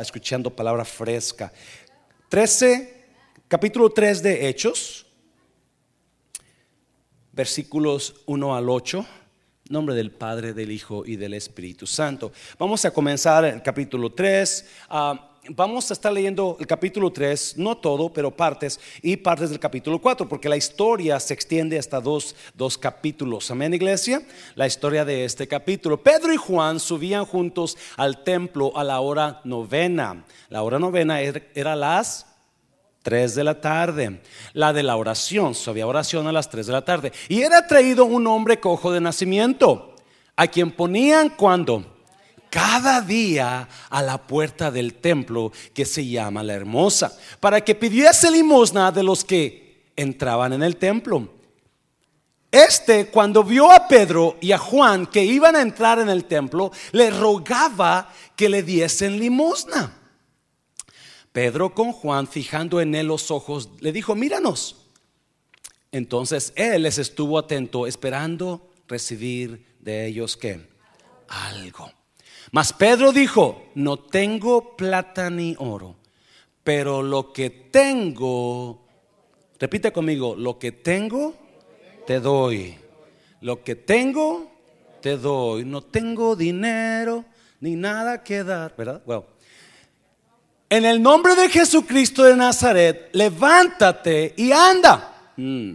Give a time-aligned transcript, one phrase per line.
[0.00, 1.52] escuchando palabra fresca.
[2.30, 3.04] 13,
[3.46, 5.04] capítulo 3 de Hechos,
[7.32, 9.06] versículos 1 al 8.
[9.68, 12.32] Nombre del Padre, del Hijo y del Espíritu Santo.
[12.58, 14.66] Vamos a comenzar el capítulo 3
[15.48, 19.98] vamos a estar leyendo el capítulo 3, no todo, pero partes, y partes del capítulo
[19.98, 23.50] 4, porque la historia se extiende hasta dos, dos capítulos.
[23.50, 24.22] Amén, iglesia.
[24.54, 26.02] La historia de este capítulo.
[26.02, 30.24] Pedro y Juan subían juntos al templo a la hora novena.
[30.48, 32.26] La hora novena era las
[33.02, 34.20] 3 de la tarde.
[34.52, 37.12] La de la oración, había oración a las 3 de la tarde.
[37.28, 39.96] Y era traído un hombre cojo de nacimiento,
[40.36, 41.91] a quien ponían cuando
[42.52, 48.30] cada día a la puerta del templo que se llama la hermosa, para que pidiese
[48.30, 51.32] limosna de los que entraban en el templo.
[52.50, 56.70] Este, cuando vio a Pedro y a Juan que iban a entrar en el templo,
[56.92, 59.96] le rogaba que le diesen limosna.
[61.32, 64.76] Pedro con Juan, fijando en él los ojos, le dijo, míranos.
[65.90, 70.68] Entonces él les estuvo atento, esperando recibir de ellos que
[71.28, 72.01] algo.
[72.52, 75.96] Mas Pedro dijo, no tengo plata ni oro,
[76.62, 78.86] pero lo que tengo,
[79.58, 81.34] repite conmigo, lo que tengo,
[82.06, 82.76] te doy.
[83.40, 84.52] Lo que tengo,
[85.00, 85.64] te doy.
[85.64, 87.24] No tengo dinero
[87.60, 89.02] ni nada que dar, ¿verdad?
[90.68, 95.32] En el nombre de Jesucristo de Nazaret, levántate y anda.
[95.38, 95.72] Mm.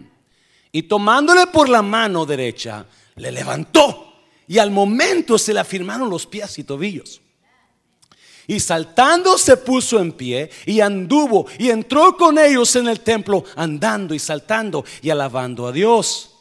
[0.70, 4.07] Y tomándole por la mano derecha, le levantó
[4.48, 7.20] y al momento se le afirmaron los pies y tobillos.
[8.46, 13.44] Y saltando se puso en pie y anduvo y entró con ellos en el templo,
[13.54, 16.34] andando y saltando y alabando a Dios.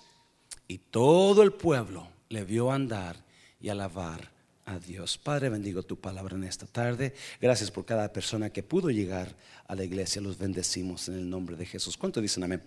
[0.69, 3.17] Y todo el pueblo le vio andar
[3.59, 4.31] y alabar
[4.65, 5.17] a Dios.
[5.17, 7.13] Padre, bendigo tu palabra en esta tarde.
[7.41, 9.35] Gracias por cada persona que pudo llegar
[9.67, 10.21] a la iglesia.
[10.21, 11.97] Los bendecimos en el nombre de Jesús.
[11.97, 12.63] ¿Cuánto dicen amén?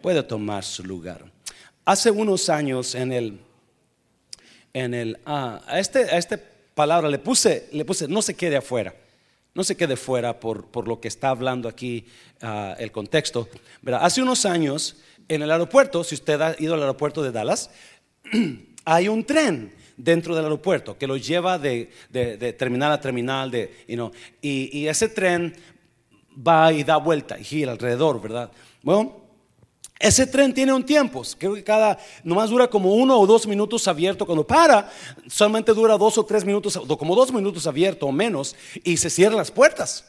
[0.00, 1.32] Puede tomar su lugar.
[1.84, 3.40] Hace unos años en el
[4.74, 6.38] en el, ah, a, este, a esta
[6.74, 8.94] palabra le puse, le puse, no se quede afuera,
[9.54, 12.04] no se quede fuera por, por lo que está hablando aquí
[12.42, 13.48] ah, el contexto.
[13.86, 14.96] Hace unos años,
[15.28, 17.70] en el aeropuerto, si usted ha ido al aeropuerto de Dallas,
[18.84, 23.84] hay un tren dentro del aeropuerto que lo lleva de, de, terminal a terminal, de,
[23.86, 24.10] you know,
[24.42, 25.54] y, y ese tren
[26.36, 28.50] va y da vuelta y gira alrededor, ¿verdad?
[28.82, 29.23] Bueno,
[30.04, 33.88] ese tren tiene un tiempo, creo que cada, nomás dura como uno o dos minutos
[33.88, 34.26] abierto.
[34.26, 34.92] Cuando para,
[35.26, 39.38] solamente dura dos o tres minutos, como dos minutos abierto o menos, y se cierran
[39.38, 40.04] las puertas.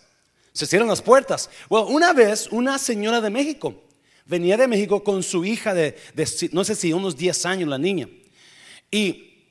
[0.51, 1.50] Se cierran las puertas.
[1.69, 3.73] Bueno, una vez, una señora de México
[4.25, 5.95] venía de México con su hija de,
[6.51, 8.09] no sé si unos 10 años, la niña.
[8.91, 9.45] Y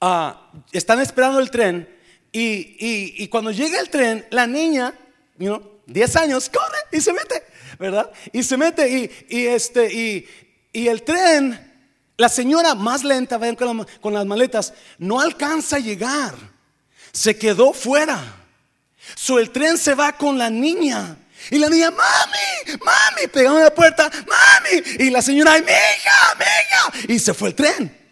[0.00, 1.88] ah, están esperando el tren,
[2.32, 4.92] y, cuando llega el tren, la niña,
[5.38, 7.42] you 10 años, corre y se mete.
[7.78, 8.10] ¿Verdad?
[8.32, 9.92] Y se mete y, este,
[10.72, 11.58] y, el tren,
[12.16, 16.34] la señora más lenta, ven con, las maletas, no alcanza a llegar.
[17.12, 18.20] Se quedó fuera.
[19.14, 21.16] So el tren se va con la niña.
[21.50, 24.82] Y la niña, mami, mami, pegando la puerta, mami.
[24.98, 27.14] Y la señora, mi hija, mi hija.
[27.14, 28.05] Y se fue el tren.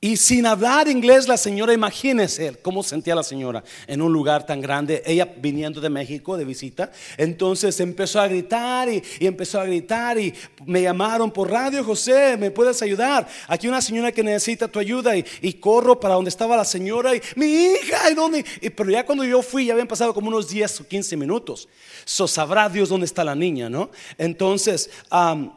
[0.00, 4.60] Y sin hablar inglés, la señora, imagínese cómo sentía la señora en un lugar tan
[4.60, 6.92] grande, ella viniendo de México de visita.
[7.16, 10.32] Entonces empezó a gritar y, empezó a gritar y
[10.66, 13.26] me llamaron por radio, José, ¿me puedes ayudar?
[13.48, 17.20] Aquí una señora que necesita tu ayuda y, corro para donde estaba la señora y
[17.34, 18.44] mi hija, ¿y dónde?
[18.60, 21.68] Y, pero ya cuando yo fui, ya habían pasado como unos 10 o 15 minutos.
[22.04, 23.90] So sabrá Dios dónde está la niña, ¿no?
[24.16, 25.50] Entonces, um,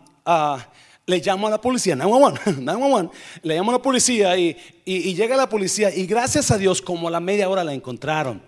[1.11, 5.35] le llamo a la policía, 911, 911, le llamo a la policía y, y, llega
[5.35, 8.41] la policía y gracias a Dios como a la media hora la encontraron,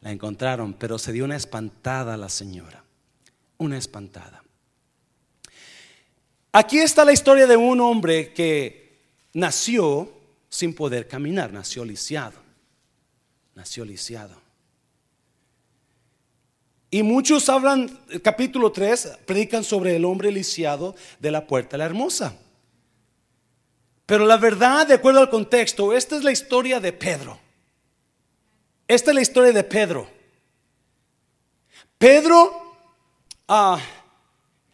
[0.00, 2.82] la encontraron, pero se dio una espantada a la señora,
[3.58, 4.42] una espantada.
[6.52, 8.98] Aquí está la historia de un hombre que
[9.34, 10.12] nació
[10.48, 12.40] sin poder caminar, nació lisiado,
[13.54, 14.49] nació lisiado.
[16.90, 17.88] Y muchos hablan,
[18.22, 22.36] capítulo 3, predican sobre el hombre lisiado de la puerta la hermosa.
[24.06, 27.38] Pero la verdad, de acuerdo al contexto, esta es la historia de Pedro.
[28.88, 30.10] Esta es la historia de Pedro.
[31.96, 32.74] Pedro
[33.46, 33.78] ah,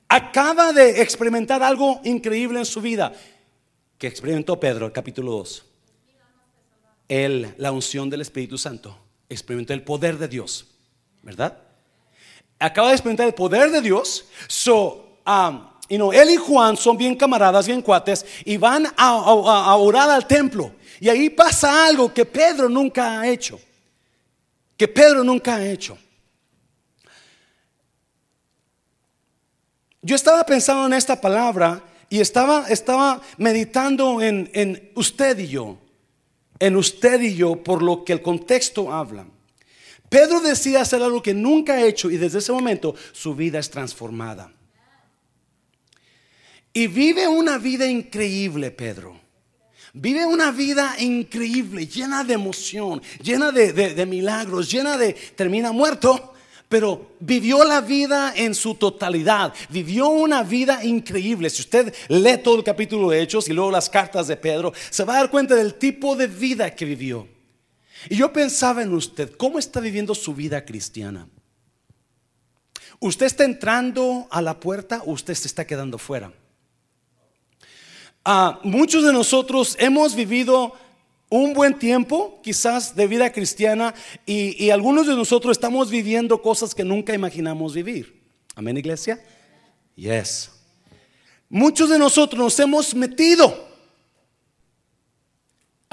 [0.09, 3.13] acaba de experimentar algo increíble en su vida.
[3.99, 5.67] Que experimentó Pedro, el capítulo 2.
[7.09, 8.99] Él, la unción del Espíritu Santo,
[9.29, 10.67] experimentó el poder de Dios,
[11.23, 11.66] ¿verdad?
[12.59, 14.27] Acaba de experimentar el poder de Dios.
[14.49, 20.27] So, um, él y Juan son bien camaradas, bien cuates, y van a, orar al
[20.27, 20.73] templo.
[21.01, 23.61] Y ahí pasa algo que Pedro nunca ha hecho.
[24.77, 25.97] que Pedro nunca ha hecho.
[30.03, 35.79] Yo estaba pensando en esta palabra y estaba, estaba meditando en, en usted y yo,
[36.59, 39.27] en usted y yo, por lo que el contexto habla.
[40.09, 43.71] Pedro decide hacer algo que nunca ha hecho y desde ese momento su vida es
[43.71, 44.53] transformada.
[46.73, 49.19] Y vive una vida increíble, Pedro.
[49.95, 55.15] Vive una vida increíble, llena de emoción, llena de, milagros, llena de...
[55.15, 56.35] Termina muerto,
[56.69, 61.49] pero vivió la vida en su totalidad, vivió una vida increíble.
[61.49, 65.05] Si usted lee todo el capítulo de Hechos y luego las cartas de Pedro, se
[65.05, 67.36] va a dar cuenta del tipo de vida que vivió.
[68.09, 71.29] Y yo pensaba en usted, ¿cómo está viviendo su vida cristiana?
[73.01, 76.33] ¿Usted está entrando a la puerta o usted se está quedando fuera?
[78.25, 80.75] Ah, muchos de nosotros hemos vivido
[81.29, 83.95] un buen tiempo, quizás de vida cristiana,
[84.25, 88.23] y, algunos de nosotros estamos viviendo cosas que nunca imaginamos vivir.
[88.55, 89.23] Amén, iglesia.
[89.97, 90.51] Yes.
[91.49, 93.66] Muchos de nosotros nos hemos metido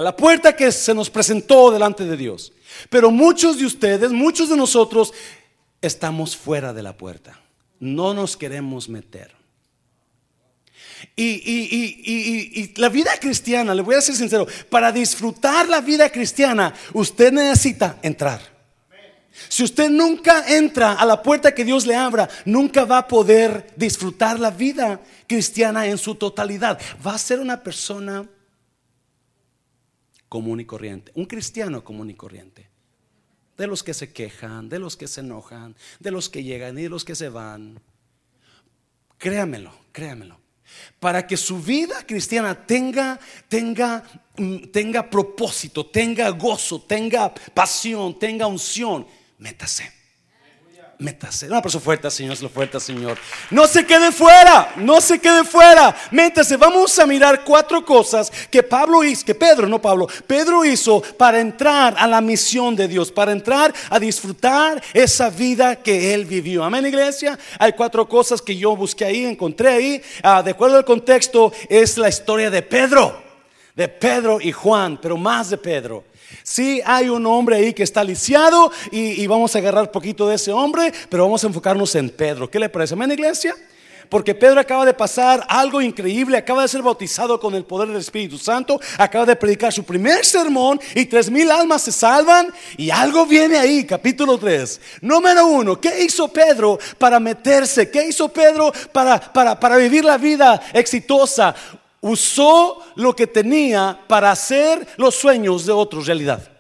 [0.04, 2.54] la puerta que se nos presentó delante de Dios.
[2.90, 5.14] Pero muchos de ustedes, muchos de nosotros,
[5.82, 7.40] estamos fuera de la puerta.
[7.80, 9.36] No nos queremos meter.
[11.16, 17.32] Y, la vida cristiana, le voy a ser sincero, para disfrutar la vida cristiana, usted
[17.32, 18.54] necesita entrar.
[19.50, 23.74] Si usted nunca entra a la puerta que Dios le abra, nunca va a poder
[23.76, 26.80] disfrutar la vida cristiana en su totalidad.
[27.06, 28.28] Va a ser una persona
[30.34, 32.68] común y corriente, un cristiano común y corriente.
[33.56, 36.82] De los que se quejan, de los que se enojan, de los que llegan y
[36.82, 37.80] de los que se van.
[39.20, 40.40] Créamelo, créamelo
[41.00, 44.04] para que su vida cristiana tenga, tenga,
[44.36, 49.06] mm, tenga propósito, tenga gozo, tenga pasión, tenga unción,
[49.38, 50.03] métase.
[51.04, 51.48] Métase.
[51.48, 53.18] Una persona fuerte, Señor, lo fuerte, Señor.
[53.52, 55.94] No se quede fuera, no se quede fuera.
[56.12, 56.56] Métase.
[56.56, 61.42] Vamos a mirar cuatro cosas que Pablo hizo, que Pedro, no Pablo, Pedro hizo para
[61.42, 66.64] entrar a la misión de Dios, para entrar a disfrutar esa vida que él vivió.
[66.64, 67.38] Amén, iglesia.
[67.60, 70.02] Hay cuatro cosas que yo busqué ahí, encontré ahí.
[70.24, 73.22] Ah, de acuerdo al contexto, es la historia de Pedro,
[73.76, 76.06] de Pedro y Juan, pero más de Pedro.
[76.42, 80.52] Sí, hay un hombre ahí que está lisiado y, vamos a agarrar poquito de ese
[80.52, 82.50] hombre, pero vamos a enfocarnos en Pedro.
[82.50, 82.94] ¿Qué le parece?
[82.94, 83.56] Amén, iglesia.
[84.10, 87.98] Porque Pedro acaba de pasar algo increíble, acaba de ser bautizado con el poder del
[87.98, 92.92] Espíritu Santo, acaba de predicar su primer sermón y tres mil almas se salvan y
[92.92, 94.82] algo viene ahí, capítulo 3.
[95.02, 97.90] Número uno, ¿qué hizo Pedro para meterse?
[97.90, 101.56] ¿Qué hizo Pedro para, para, para vivir la vida exitosa?
[102.04, 106.52] Usó lo que tenía para hacer los sueños de otros realidad.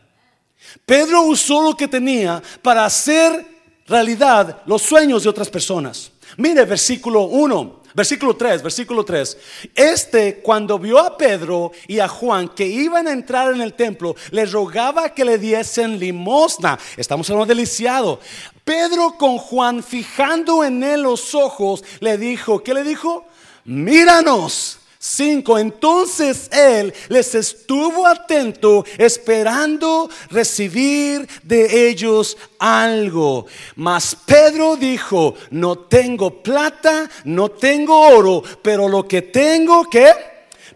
[0.85, 3.45] Pedro usó lo que tenía para hacer
[3.85, 6.11] realidad los sueños de otras personas.
[6.37, 7.83] Mire versículo 1.
[7.95, 9.37] Versículo 3, versículo 3.
[9.75, 14.15] Este, cuando vio a Pedro y a Juan que iban a entrar en el templo,
[14.31, 16.79] les rogaba que le diesen limosna.
[16.97, 18.19] Estamos hablando de lisiado.
[18.63, 23.27] Pedro con Juan, fijando en él los ojos, le dijo, ¿qué le dijo?
[23.65, 24.79] Míranos.
[25.03, 25.59] 5.
[25.59, 33.45] Entonces él les estuvo atento esperando recibir de ellos algo.
[33.75, 40.09] Mas Pedro dijo, no tengo plata, no tengo oro, pero lo que tengo que,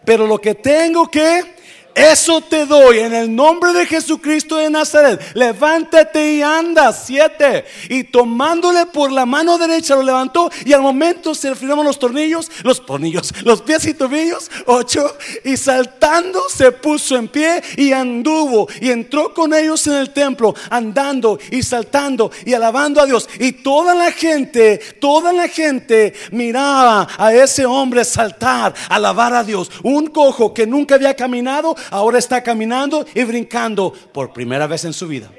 [0.03, 1.56] pero lo que tengo que
[1.97, 5.19] eso te doy en el nombre de Jesucristo de Nazaret.
[5.33, 6.93] Levántate y anda.
[6.93, 7.65] Siete.
[7.89, 10.51] Y tomándole por la mano derecha lo levantó.
[10.63, 14.51] Y al momento se le los tornillos, los tornillos, los pies y tobillos.
[14.67, 15.17] Ocho.
[15.43, 18.67] Y saltando se puso en pie y anduvo.
[18.79, 23.27] Y entró con ellos en el templo, andando y saltando y alabando a Dios.
[23.39, 29.71] Y toda la gente, toda la gente miraba a ese hombre saltar, alabar a Dios.
[29.81, 34.93] Un cojo que nunca había caminado ahora está caminando y brincando por primera vez en
[34.93, 35.31] su vida.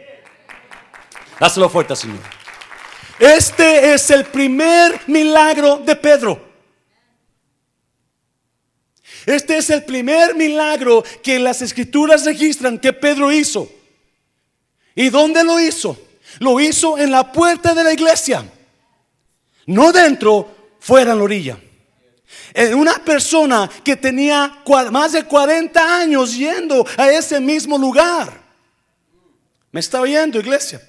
[1.39, 2.19] Dáselo fuerte, Señor.
[3.19, 6.49] Este es el primer milagro de Pedro.
[9.27, 13.69] Este es el primer milagro que las escrituras registran que Pedro hizo.
[14.95, 15.99] ¿Y dónde lo hizo?
[16.39, 18.45] Lo hizo en la puerta de la iglesia.
[19.67, 20.49] No dentro,
[20.81, 21.59] fuera en la orilla
[22.75, 28.43] una persona que tenía más de 40 años yendo a ese mismo lugar.
[29.71, 30.81] ¿Me está oyendo, iglesia?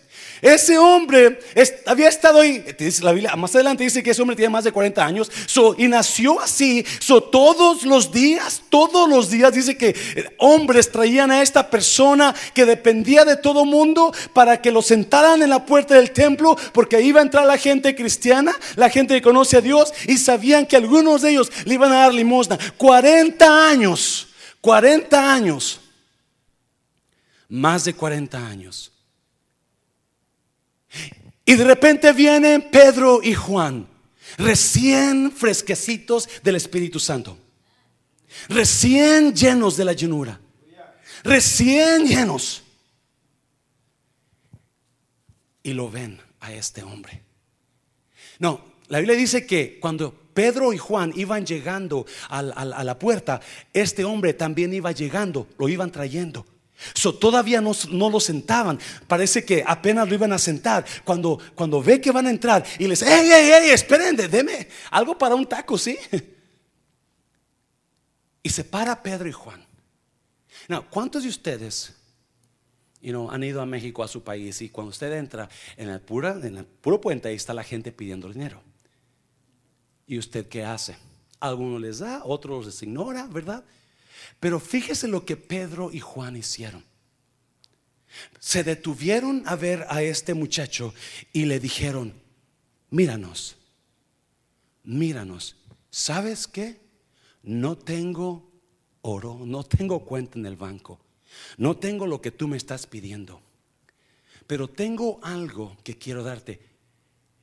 [0.41, 1.39] Ese hombre
[1.85, 4.71] había estado ahí, dice la Biblia, más adelante dice que ese hombre tiene más de
[4.71, 5.31] 40 años,
[5.77, 11.31] y nació así, so, todos los días, todos los días dice que eh, hombres traían
[11.31, 15.95] a esta persona que dependía de todo mundo para que lo sentaran en la puerta
[15.95, 19.61] del templo, porque ahí iba a entrar la gente cristiana, la gente que conoce a
[19.61, 22.57] Dios, y sabían que algunos de ellos le iban a dar limosna.
[22.77, 24.29] 40 años,
[24.61, 25.81] 40 años,
[27.49, 28.91] más de 40 años.
[31.45, 33.87] Y de repente vienen Pedro y Juan,
[34.37, 37.37] recién fresquecitos del Espíritu Santo,
[38.49, 40.39] recién llenos de la llenura,
[41.23, 42.63] recién llenos.
[45.63, 47.23] Y lo ven a este hombre.
[48.39, 53.41] No, la Biblia dice que cuando Pedro y Juan iban llegando a, la puerta,
[53.73, 56.45] este hombre también iba llegando, lo iban trayendo.
[56.93, 57.73] So, todavía no,
[58.09, 58.79] lo sentaban.
[59.07, 60.85] Parece que apenas lo iban a sentar.
[61.03, 65.17] Cuando, cuando ve que van a entrar y les, hey, hey, hey, esperen, deme algo
[65.17, 65.97] para un taco, ¿sí?
[68.41, 69.65] Y se para Pedro y Juan.
[70.69, 71.93] Now, ¿cuántos de ustedes
[73.03, 76.57] han ido a México, a su país, y cuando usted entra en el, pura, en
[76.57, 78.61] el puro puente, ahí está la gente pidiendo dinero?
[80.07, 80.95] ¿Y usted qué hace?
[81.41, 83.63] Algunos les da, otros les ignora, ¿verdad?
[84.39, 86.83] Pero fíjese lo que Pedro y Juan hicieron.
[88.39, 90.93] Se detuvieron a ver a este muchacho
[91.31, 92.13] y le dijeron,
[92.89, 93.57] míranos,
[94.83, 95.55] míranos,
[95.91, 96.79] ¿sabes qué?
[97.43, 98.51] No tengo
[99.01, 100.99] oro, no tengo cuenta en el banco,
[101.57, 103.41] no tengo lo que tú me estás pidiendo,
[104.47, 106.67] pero tengo algo que quiero darte.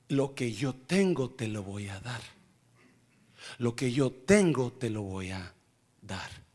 [0.08, 2.20] Lo que yo tengo te lo voy a dar.
[3.58, 5.54] Lo que yo tengo te lo voy a
[6.02, 6.45] dar.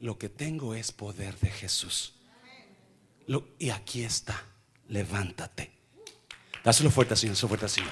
[0.00, 2.14] Lo que tengo es poder de Jesús.
[3.58, 4.42] y aquí está.
[4.88, 5.70] Levántate.
[6.64, 7.36] Dáselo fuerte, Señor.
[7.36, 7.90] Dáselo fuerte, Señor.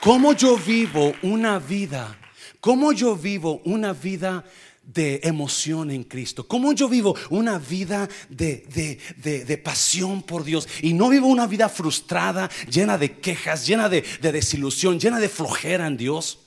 [0.00, 2.18] ¿Cómo yo vivo una vida?
[2.60, 4.44] ¿Cómo yo vivo una vida
[4.82, 6.46] de emoción en Cristo?
[6.46, 10.68] ¿Cómo yo vivo una vida de, de, pasión por Dios?
[10.82, 15.86] Y no vivo una vida frustrada, llena de quejas, llena de, desilusión, llena de flojera
[15.86, 16.40] en Dios.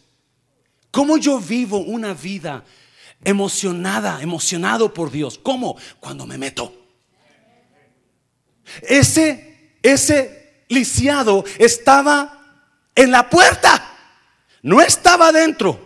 [0.91, 2.63] ¿Cómo yo vivo una vida
[3.23, 5.39] emocionada, emocionado por Dios.
[5.41, 5.77] ¿Cómo?
[5.99, 6.73] Cuando me meto.
[8.81, 12.37] Ese, ese lisiado estaba
[12.95, 13.83] en la puerta.
[14.61, 15.79] No estaba adentro.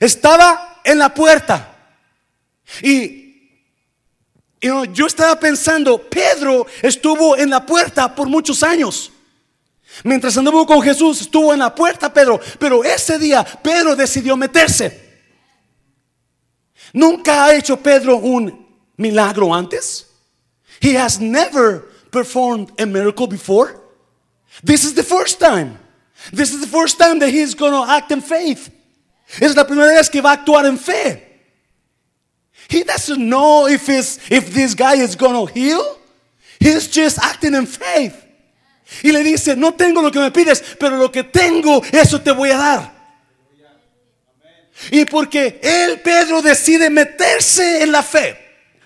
[0.00, 1.76] Estaba en la puerta.
[2.82, 3.26] Y,
[4.60, 9.12] yo estaba pensando, Pedro estuvo en la puerta por muchos años.
[10.04, 12.40] Mientras anduvo con Jesús, estuvo en la puerta Pedro.
[12.58, 15.07] Pero ese día Pedro decidió meterse.
[16.94, 18.66] Nunca ha hecho Pedro un
[18.96, 20.06] milagro antes.
[20.80, 21.80] He has never
[22.10, 23.80] performed a miracle before.
[24.62, 25.78] This is the first time.
[26.32, 28.70] This is the first time that he's going to act in faith.
[29.40, 31.22] Es la primera vez que va a actuar en fe.
[32.68, 35.98] He doesn't know if, his, if this guy is going to heal.
[36.60, 38.24] He's just acting in faith.
[39.04, 42.32] Y le dice, no tengo lo que me pides, pero lo que tengo, eso te
[42.32, 42.97] voy a dar.
[44.90, 48.36] Y porque él, Pedro, decide meterse en la fe.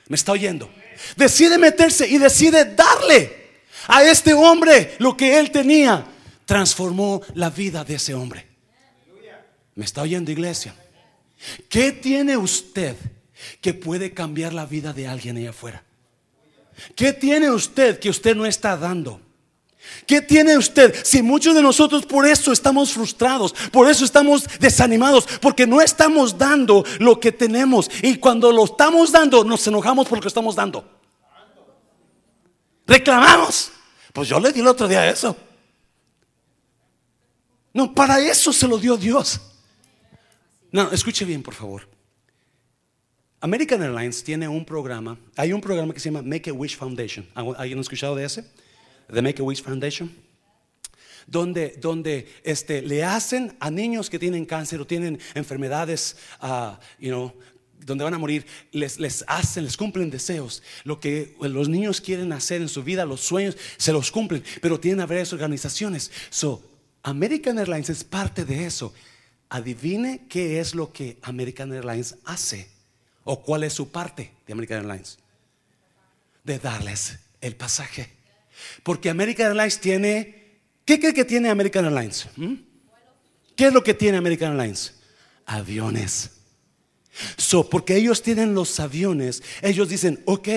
[0.09, 0.71] ¿Me está oyendo?
[1.17, 3.43] Decide meterse y decide darle
[3.89, 6.05] a este hombre lo que él tenía.
[6.47, 8.47] Transformó la vida de ese hombre.
[9.75, 10.75] ¿Me está oyendo, iglesia?
[11.69, 12.97] ¿Qué tiene usted
[13.61, 15.83] que puede cambiar la vida de alguien allá afuera?
[16.95, 19.21] ¿Qué tiene usted que usted no está dando?
[20.07, 20.95] ¿Qué tiene usted?
[21.05, 26.37] Si muchos de nosotros por eso estamos frustrados, por eso estamos desanimados, porque no estamos
[26.37, 27.91] dando lo que tenemos.
[28.03, 30.89] Y cuando lo estamos dando, nos enojamos por lo que estamos dando.
[32.87, 33.73] Reclamamos.
[34.13, 35.37] Pues yo le di el otro día eso.
[37.73, 39.41] No, para eso se lo dio Dios.
[40.71, 41.89] No, escuche bien, por favor.
[43.41, 47.27] American Airlines tiene un programa, hay un programa que se llama Make a Wish Foundation.
[47.35, 48.45] ¿Alguien ha escuchado de ese?
[49.11, 50.15] The Make a Wish Foundation,
[51.27, 57.11] donde, donde este, le hacen a niños que tienen cáncer o tienen enfermedades, uh, you
[57.11, 57.33] know,
[57.85, 60.63] donde van a morir, les, les hacen, les cumplen deseos.
[60.85, 64.79] Lo que los niños quieren hacer en su vida, los sueños, se los cumplen, pero
[64.79, 66.11] tienen varias organizaciones.
[66.31, 66.63] So,
[67.03, 68.93] American Airlines es parte de eso.
[69.49, 72.69] Adivine qué es lo que American Airlines hace
[73.25, 75.19] o cuál es su parte de American Airlines.
[76.45, 78.22] De darles el pasaje.
[78.83, 82.29] Porque American Airlines tiene, ¿qué cree que tiene American Airlines?
[82.37, 82.55] ¿Mm?
[83.57, 84.95] ¿Qué es lo que tiene American Airlines?
[85.47, 86.31] Aviones.
[87.37, 90.49] So, porque ellos tienen los aviones, ellos dicen, ok,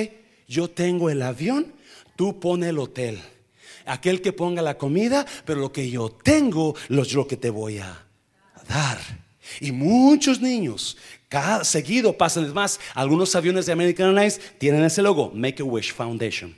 [0.48, 1.76] yo tengo el avión,
[2.16, 3.20] Tú pone el hotel.
[3.86, 8.06] Aquel que ponga la comida, pero lo que yo tengo, lo que te voy a
[8.68, 8.98] dar.
[9.60, 10.98] Y muchos niños,
[11.30, 15.66] cada seguido pasan, es más, algunos aviones de American Airlines tienen ese logo, Make a
[15.66, 16.56] Wish Foundation.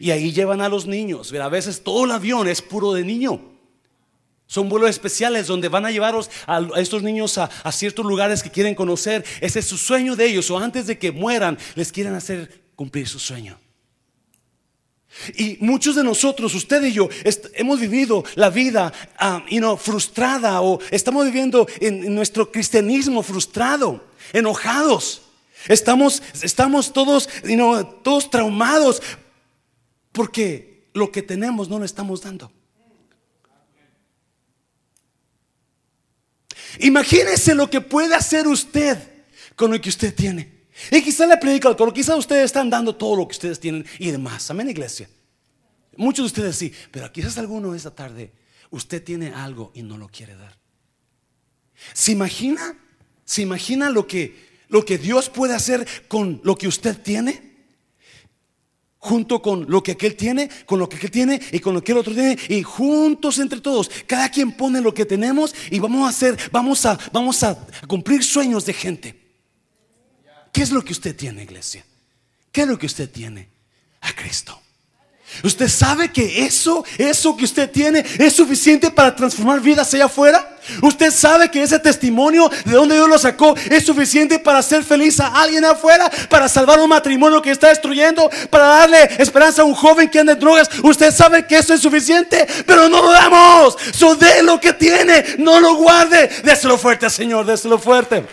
[0.00, 1.32] Y ahí llevan a los niños.
[1.32, 3.40] A veces todo el avión es puro de niño.
[4.46, 8.74] Son vuelos especiales donde van a llevarlos a, estos niños a, ciertos lugares que quieren
[8.74, 9.24] conocer.
[9.40, 10.50] Ese es su sueño de ellos.
[10.50, 13.58] O antes de que mueran, les quieren hacer cumplir su sueño.
[15.36, 17.08] Y muchos de nosotros, usted y yo,
[17.54, 25.22] hemos vivido la vida uh, frustrada o estamos viviendo en, nuestro cristianismo frustrado, enojados.
[25.68, 27.28] Estamos, estamos todos,
[28.02, 29.00] todos traumados
[30.14, 32.50] porque lo que tenemos no lo estamos dando.
[36.78, 38.96] Imagínese lo que puede hacer usted
[39.56, 40.66] con lo que usted tiene.
[40.90, 43.84] Y quizá le predico al coro, quizá ustedes están dando todo lo que ustedes tienen
[43.98, 44.48] y demás.
[44.50, 45.08] Amén, iglesia.
[45.96, 48.32] Muchos de ustedes sí, pero quizás alguno esta tarde,
[48.70, 50.56] usted tiene algo y no lo quiere dar.
[51.92, 52.78] ¿Se imagina?
[53.24, 57.53] ¿Se imagina lo que, lo que Dios puede hacer con lo que usted tiene?
[59.04, 61.92] Junto con lo que aquel tiene, con lo que aquel tiene y con lo que
[61.92, 66.06] el otro tiene, y juntos entre todos, cada quien pone lo que tenemos y vamos
[66.06, 67.54] a hacer, vamos a, vamos a
[67.86, 69.20] cumplir sueños de gente.
[70.50, 71.84] ¿Qué es lo que usted tiene, iglesia?
[72.50, 73.50] ¿Qué es lo que usted tiene?
[74.00, 74.58] A Cristo.
[75.42, 80.50] ¿Usted sabe que eso, eso que usted tiene es suficiente para transformar vidas allá afuera?
[80.80, 85.20] ¿Usted sabe que ese testimonio de donde Dios lo sacó es suficiente para hacer feliz
[85.20, 86.10] a alguien afuera?
[86.30, 88.30] Para salvar un matrimonio que está destruyendo?
[88.50, 90.70] Para darle esperanza a un joven que anda en drogas?
[90.82, 92.46] ¿Usted sabe que eso es suficiente?
[92.66, 93.76] Pero no lo damos.
[93.92, 96.28] So de lo que tiene, no lo guarde.
[96.42, 98.24] Déselo fuerte, Señor, déselo fuerte.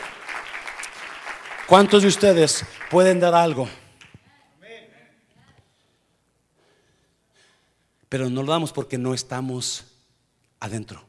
[1.68, 3.68] ¿Cuántos de ustedes pueden dar algo?
[8.12, 9.86] Pero no lo damos porque no estamos
[10.60, 11.02] adentro.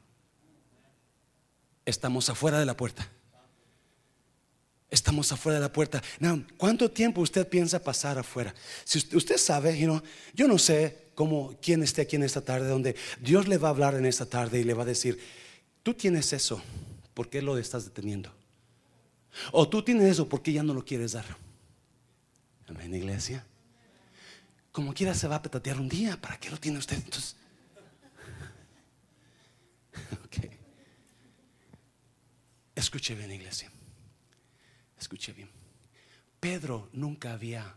[1.85, 3.11] Estamos afuera de la puerta.
[4.88, 6.00] Estamos afuera de la puerta.
[6.56, 8.54] ¿Cuánto tiempo usted piensa pasar afuera?
[8.85, 13.49] Si usted, sabe, yo no sé cómo quién esté aquí en esta tarde, donde Dios
[13.49, 15.18] le va a hablar en esta tarde y le va a decir,
[15.83, 16.62] tú tienes eso,
[17.14, 18.33] ¿por qué lo estás deteniendo?
[19.50, 21.26] O tú tienes eso, ¿por qué ya no lo quieres dar?
[22.68, 23.44] Amén, iglesia.
[24.72, 26.20] Como quiera se va a petatear un día.
[26.20, 26.96] ¿Para qué lo tiene usted?
[26.96, 27.37] Entonces,
[32.74, 33.70] Escuche bien, iglesia.
[34.98, 35.50] Escuche bien.
[36.40, 37.76] Pedro nunca había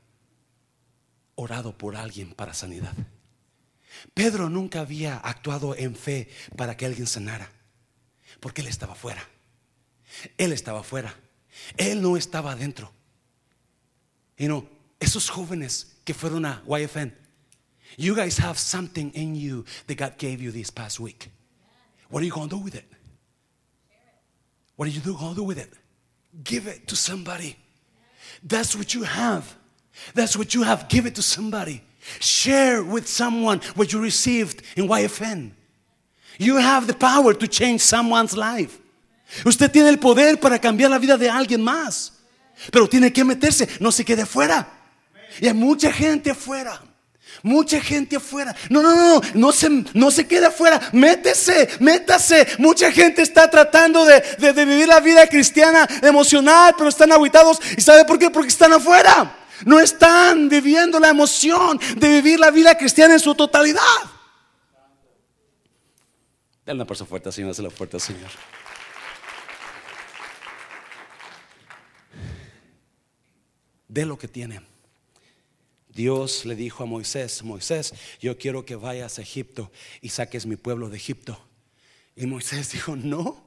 [1.35, 2.93] orado por alguien para sanidad.
[4.13, 7.51] Pedro nunca había actuado en fe para que alguien sanara.
[8.39, 9.27] Porque él estaba fuera.
[10.37, 11.15] Él estaba fuera.
[11.77, 12.91] Él no estaba adentro.
[14.37, 14.67] Y no,
[14.99, 17.11] esos jóvenes que YFN.
[17.97, 21.29] You guys have something in you that God gave you this past week.
[22.09, 22.85] What are you going to do with it?
[24.75, 25.71] What are you going to do with it?
[26.43, 27.55] Give it to somebody.
[28.43, 29.55] That's what you have.
[30.13, 30.89] That's what you have.
[30.89, 31.81] Give it to somebody.
[32.19, 35.51] Share with someone what you received in YFN.
[36.37, 38.79] You have the power to change someone's life.
[39.45, 42.11] Usted tiene el poder para cambiar la vida de alguien más.
[42.71, 44.67] Pero tiene que meterse, no se quede fuera.
[45.39, 46.81] Y hay mucha gente afuera.
[47.43, 48.55] Mucha gente afuera.
[48.69, 50.79] No, no, no, no se, no se quede afuera.
[50.93, 52.47] Métese, métase.
[52.57, 57.59] Mucha gente está tratando de, de, vivir la vida cristiana emocional, pero están aguitados.
[57.77, 58.29] ¿Y sabe por qué?
[58.29, 59.35] Porque están afuera.
[59.65, 63.81] No están viviendo la emoción de vivir la vida cristiana en su totalidad.
[66.65, 67.55] Dale una persona fuerte, Señor.
[67.55, 68.31] Dale fuerte, Señor.
[73.87, 74.74] De lo que tienen.
[75.95, 80.57] Dios le dijo a Moisés, Moisés, yo quiero que vayas a Egipto y saques mi
[80.57, 81.39] pueblo de Egipto.
[82.17, 83.41] Y Moisés dijo, no,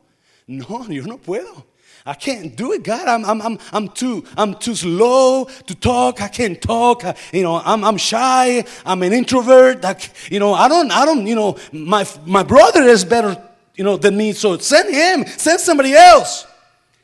[0.47, 1.67] no, yo no puedo.
[2.07, 3.07] I can't do it, God.
[3.07, 6.23] I'm, I'm, I'm, I'm, too, I'm too slow to talk.
[6.23, 7.03] I can't talk.
[7.33, 8.65] you know, I'm, I'm shy.
[8.87, 9.85] I'm an introvert.
[9.85, 9.97] I,
[10.31, 13.37] you know, I don't, I don't, you know, my, my brother is better,
[13.75, 14.33] you know, than me.
[14.33, 16.47] So send him, send somebody else.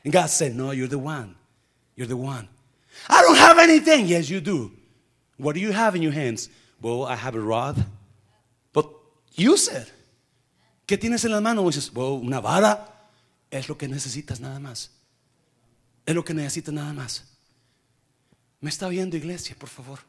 [0.05, 1.35] And God said, no, you're the one.
[1.97, 2.49] You're the one.
[3.09, 4.07] I don't have anything.
[4.07, 4.73] Yes, you do.
[5.39, 6.51] What do you have in your hands?
[6.81, 7.77] Well, I have a rod.
[8.73, 8.87] But
[9.37, 9.93] use it.
[10.87, 11.65] ¿Qué tienes en las manos?
[11.75, 12.91] Dices, well, una vara.
[13.51, 14.91] Es lo que necesitas nada más.
[16.07, 17.25] Es lo que necesitas nada más.
[18.61, 20.01] Me está viendo iglesia, por favor.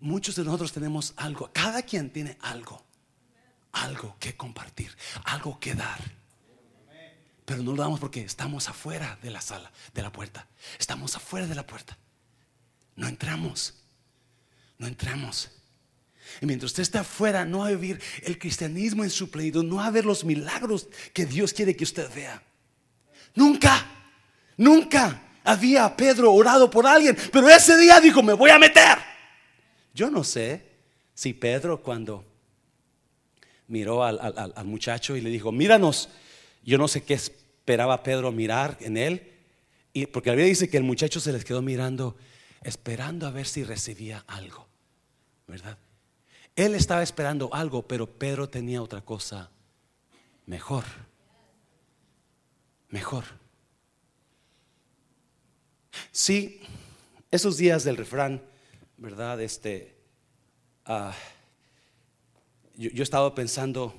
[0.00, 1.50] Muchos de nosotros tenemos algo.
[1.52, 2.82] Cada quien tiene algo.
[3.72, 4.96] Algo que compartir.
[5.24, 6.00] Algo que dar.
[7.44, 10.46] Pero no lo damos porque estamos afuera de la sala, de la puerta.
[10.78, 11.96] Estamos afuera de la puerta.
[12.96, 13.74] No entramos.
[14.78, 15.50] No entramos.
[16.40, 19.76] Y mientras usted está afuera, no va a vivir el cristianismo en su plenitud, no
[19.76, 22.42] va a ver los milagros que Dios quiere que usted vea.
[23.34, 23.86] Nunca,
[24.56, 28.98] nunca había Pedro orado por alguien, pero ese día dijo, me voy a meter.
[29.94, 30.62] Yo no sé
[31.14, 32.24] si Pedro cuando
[33.66, 36.08] miró al, al muchacho y le dijo, míranos,
[36.62, 39.32] yo no sé qué esperaba Pedro mirar en él,
[39.92, 42.16] y porque la Biblia dice que el muchacho se les quedó mirando,
[42.62, 44.67] esperando a ver si recibía algo,
[45.48, 45.78] ¿verdad?
[46.54, 49.50] Él estaba esperando algo, pero Pedro tenía otra cosa
[50.46, 50.84] mejor.
[52.90, 53.24] Mejor.
[56.12, 56.60] Sí,
[57.30, 58.42] esos días del refrán,
[58.96, 59.40] ¿verdad?
[59.40, 59.96] Este,
[60.84, 61.14] ah,
[62.76, 63.94] yo, he estado pensando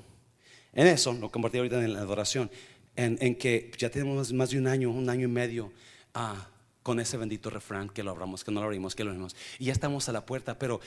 [0.74, 2.50] en eso, lo compartí ahorita en la adoración,
[2.96, 5.72] en, que ya tenemos más de un año, un año y medio.
[6.14, 6.48] Ah,
[6.84, 9.36] con ese bendito refrán que lo abramos, que no lo abrimos, que lo abrimos.
[9.60, 10.80] Y ya estamos a la puerta, pero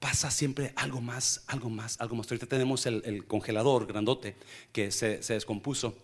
[0.00, 2.26] pasa siempre algo más, algo más, algo más.
[2.28, 4.34] Ahorita tenemos el, congelador grandote
[4.72, 5.94] que se, descompuso.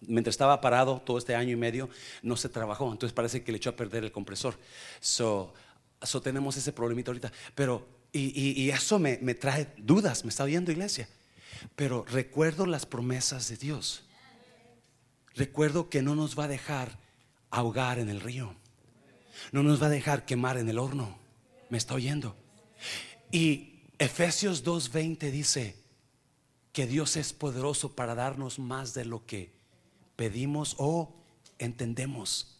[0.00, 1.88] Mientras estaba parado todo este año y medio,
[2.22, 2.90] no se trabajó.
[2.90, 4.58] Entonces parece que le echó a perder el compresor.
[5.00, 5.52] So,
[6.02, 7.30] so tenemos ese problemita ahorita.
[7.54, 10.24] Pero, y, eso me, me trae dudas.
[10.24, 11.08] Me está oyendo, iglesia.
[11.76, 14.04] Pero recuerdo las promesas de Dios.
[15.34, 16.98] Recuerdo que no nos va a dejar
[17.50, 18.54] ahogar en el río.
[19.52, 21.18] No nos va a dejar quemar en el horno.
[21.68, 22.36] ¿Me está oyendo?
[23.30, 25.76] Y Efesios 2.20 dice
[26.72, 29.52] que Dios es poderoso para darnos más de lo que
[30.16, 31.14] pedimos o
[31.58, 32.54] entendemos.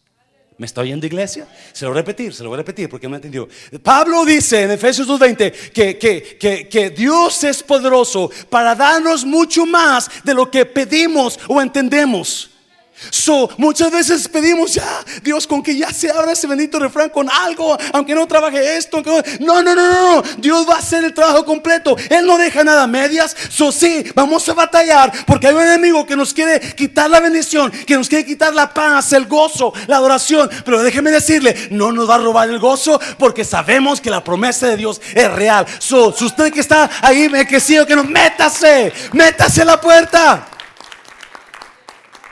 [0.57, 1.47] ¿Me está oyendo iglesia?
[1.73, 3.47] Se lo voy a repetir, se lo voy a repetir porque no entendió.
[3.83, 9.65] Pablo dice en Efesios 2.20 que, que, que, que Dios es poderoso para darnos mucho
[9.65, 12.54] más de lo que pedimos o entendemos.
[13.11, 17.29] So, muchas veces pedimos ya, Dios, con que ya se abra ese bendito refrán con
[17.29, 19.03] algo, aunque no trabaje esto.
[19.39, 21.95] No, no, no, no, Dios va a hacer el trabajo completo.
[22.09, 23.35] Él no deja nada medias.
[23.49, 27.69] So, sí, vamos a batallar porque hay un enemigo que nos quiere quitar la bendición,
[27.71, 30.49] que nos quiere quitar la paz, el gozo, la adoración.
[30.63, 34.67] Pero déjeme decirle, no nos va a robar el gozo porque sabemos que la promesa
[34.67, 35.65] de Dios es real.
[35.79, 40.54] So, si usted que está ahí me que que no, métase, métase a la puerta.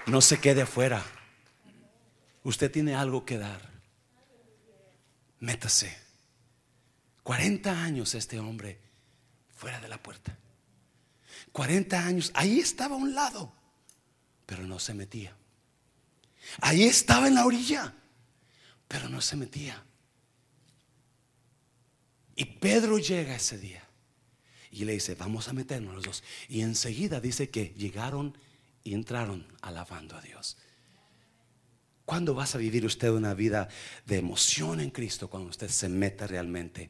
[0.06, 1.04] No se quede afuera.
[2.44, 3.70] Usted tiene algo que dar.
[5.40, 5.98] Métase.
[7.24, 8.80] 40 años este hombre
[9.56, 10.38] fuera de la puerta.
[11.54, 12.32] 40 años.
[12.34, 13.54] Ahí estaba a un lado,
[14.46, 15.36] pero no se metía.
[16.60, 17.94] Ahí estaba en la orilla,
[18.88, 19.84] pero no se metía.
[22.36, 23.84] Y Pedro llega ese día
[24.72, 26.24] y le dice, vamos a meternos los dos.
[26.50, 28.38] Y enseguida dice que llegaron
[28.84, 30.58] y entraron alabando a Dios.
[32.06, 33.70] ¿Cuándo vas a vivir usted una vida
[34.06, 36.90] de emoción en Cristo cuando usted se meta realmente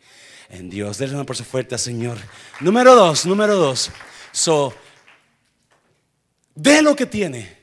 [0.49, 0.97] en Dios?
[0.97, 2.17] Denle una su fuerte, Señor.
[2.61, 3.91] Número dos, número dos.
[4.31, 4.73] So,
[6.55, 7.61] de lo que tiene.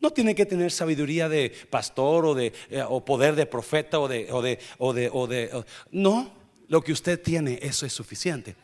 [0.00, 4.06] No tiene que tener sabiduría de pastor o de eh, o poder de profeta o
[4.06, 6.30] de o de o de, o de no,
[6.68, 8.54] lo que usted tiene eso es suficiente.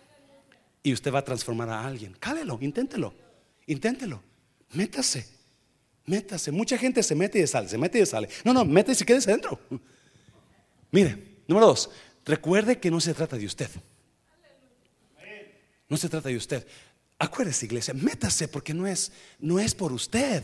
[0.82, 2.14] Y usted va a transformar a alguien.
[2.20, 3.14] Cálelo, inténtelo.
[3.66, 4.22] Inténtelo.
[4.72, 5.26] Métase,
[6.06, 6.50] métase.
[6.50, 8.28] Mucha gente se mete y sale, se mete y sale.
[8.44, 9.58] No, no, métese y quédese dentro.
[10.90, 11.90] Mire, número dos,
[12.24, 13.68] recuerde que no se trata de usted.
[15.88, 16.66] No se trata de usted.
[17.18, 20.42] Acuérdese, iglesia, métase porque no es, no es por usted.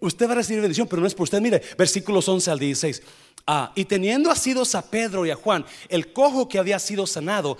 [0.00, 1.40] Usted va a recibir bendición, pero no es por usted.
[1.40, 3.02] Mire, versículos 11 al 16.
[3.46, 7.58] Ah, y teniendo asidos a Pedro y a Juan, el cojo que había sido sanado,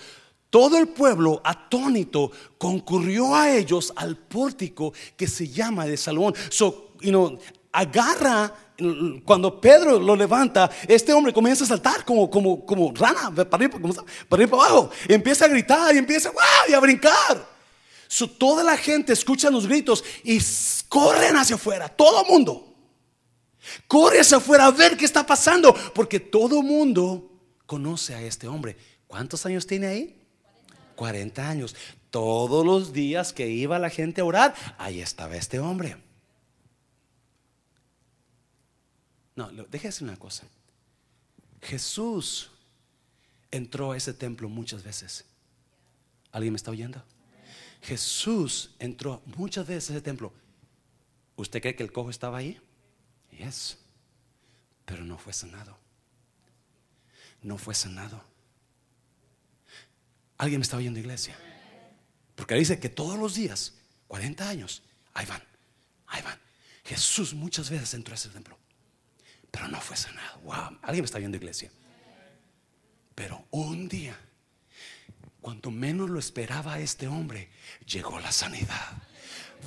[0.51, 6.35] todo el pueblo atónito concurrió a ellos al pórtico que se llama de Salomón.
[6.51, 7.39] So, you
[7.73, 8.53] agarra
[9.25, 13.79] cuando Pedro lo levanta, este hombre comienza a saltar como, como, como rana, para arriba,
[14.29, 14.91] para, para abajo.
[15.07, 16.33] empieza a gritar y empieza
[16.75, 17.47] a brincar.
[18.09, 20.41] So, toda la gente escucha los gritos y
[20.89, 22.75] corren hacia afuera, todo el mundo.
[23.87, 27.31] Corre hacia afuera a ver qué está pasando, porque todo el mundo
[27.67, 28.77] conoce a este hombre.
[29.07, 30.20] ¿Cuántos años tiene ahí?
[31.01, 31.75] 40 años.
[32.11, 35.97] Todos los días que iba la gente a orar, ahí estaba este hombre.
[39.35, 40.47] No, déjese una cosa.
[41.63, 42.51] Jesús
[43.51, 45.25] entró a ese templo muchas veces.
[46.33, 47.03] ¿Alguien me está oyendo?
[47.81, 50.35] Jesús entró muchas veces a ese templo.
[51.35, 52.61] ¿Usted cree que el cojo estaba ahí?
[53.39, 53.79] Yes.
[54.85, 55.79] Pero no fue sanado.
[57.41, 58.30] No fue sanado.
[60.40, 61.37] ¿Alguien me está oyendo, iglesia?
[62.35, 63.74] Porque dice que todos los días,
[64.09, 65.42] 40 años, ahí van,
[66.07, 66.38] ahí van.
[66.83, 68.57] Jesús muchas veces entró a ese templo,
[69.50, 70.40] pero no fue sanado.
[70.40, 71.70] Wow, ¿alguien me está viendo, iglesia?
[73.14, 74.18] Pero un día
[75.42, 77.50] Cuando menos lo esperaba este hombre,
[77.87, 79.03] llegó la sanidad.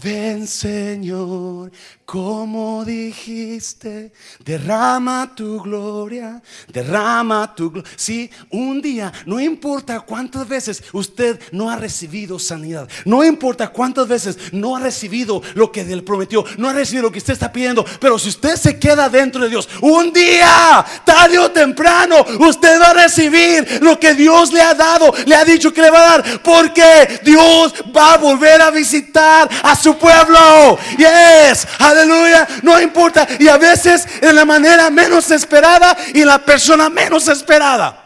[0.01, 1.71] Ven Señor,
[2.05, 4.11] como dijiste,
[4.43, 7.89] derrama tu gloria, derrama tu gloria.
[7.95, 14.07] Sí, un día, no importa cuántas veces usted no ha recibido sanidad, no importa cuántas
[14.07, 17.51] veces no ha recibido lo que Él prometió, no ha recibido lo que usted está
[17.51, 22.81] pidiendo, pero si usted se queda dentro de Dios, un día, tarde o temprano, usted
[22.81, 25.99] va a recibir lo que Dios le ha dado, le ha dicho que le va
[25.99, 30.77] a dar, porque Dios va a volver a visitar a su pueblo.
[30.97, 32.47] Yes, aleluya.
[32.61, 33.27] No importa.
[33.39, 37.99] Y a veces en la manera menos esperada y la persona menos esperada.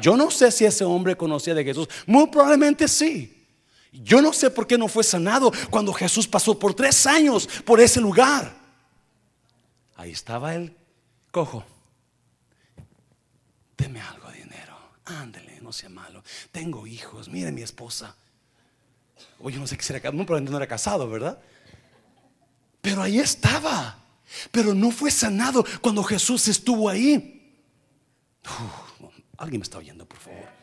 [0.00, 1.88] Yo no sé si ese hombre conocía de Jesús.
[2.06, 3.46] Muy probablemente sí.
[3.92, 7.80] Yo no sé por qué no fue sanado cuando Jesús pasó por tres años por
[7.80, 8.52] ese lugar.
[9.96, 10.76] Ahí estaba él,
[11.30, 11.64] cojo.
[13.76, 14.76] Deme algo de dinero.
[15.04, 16.22] Ándele, no sea malo.
[16.50, 17.28] Tengo hijos.
[17.28, 18.16] Mire mi esposa.
[19.40, 21.38] Oye, no sé qué será, no, probablemente no era casado, ¿verdad?
[22.80, 23.98] Pero ahí estaba.
[24.50, 27.60] Pero no fue sanado cuando Jesús estuvo ahí.
[29.36, 30.54] Alguien me está oyendo, por favor.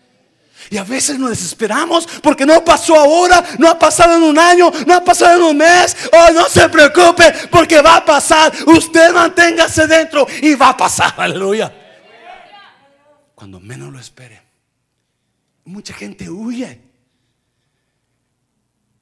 [0.70, 4.72] Y a veces nos desesperamos porque no pasó ahora, no ha pasado en un año,
[4.86, 5.98] no ha pasado en un mes.
[6.14, 8.54] Oh, no se preocupe porque va a pasar.
[8.68, 11.14] Usted manténgase dentro y va a pasar.
[11.18, 11.74] Aleluya.
[13.34, 14.42] Cuando menos lo espere.
[15.66, 16.91] Mucha gente huye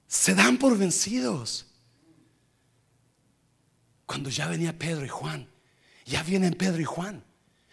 [0.10, 1.67] se dan por vencidos.
[4.08, 5.48] Cuando ya venía Pedro y Juan,
[6.04, 7.24] ya vienen Pedro y Juan.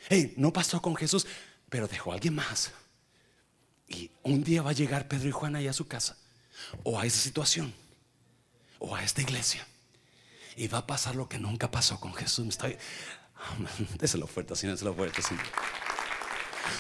[0.09, 1.27] Hey, no pasó con Jesús,
[1.71, 2.71] pero dejó a alguien más.
[3.89, 6.19] Y un día va a llegar Pedro y Juan ahí a su casa,
[6.83, 7.73] o a esa situación,
[8.79, 9.67] o a esta iglesia.
[10.57, 12.47] Y va a pasar lo que nunca pasó con Jesús.
[12.49, 12.77] Estoy...
[13.99, 15.23] Déselo fuerte, déselo fuerte.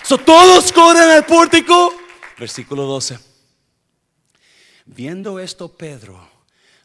[0.02, 1.94] So, todos corren al pórtico.
[2.38, 3.35] Versículo 12.
[4.86, 6.36] Viendo esto, Pedro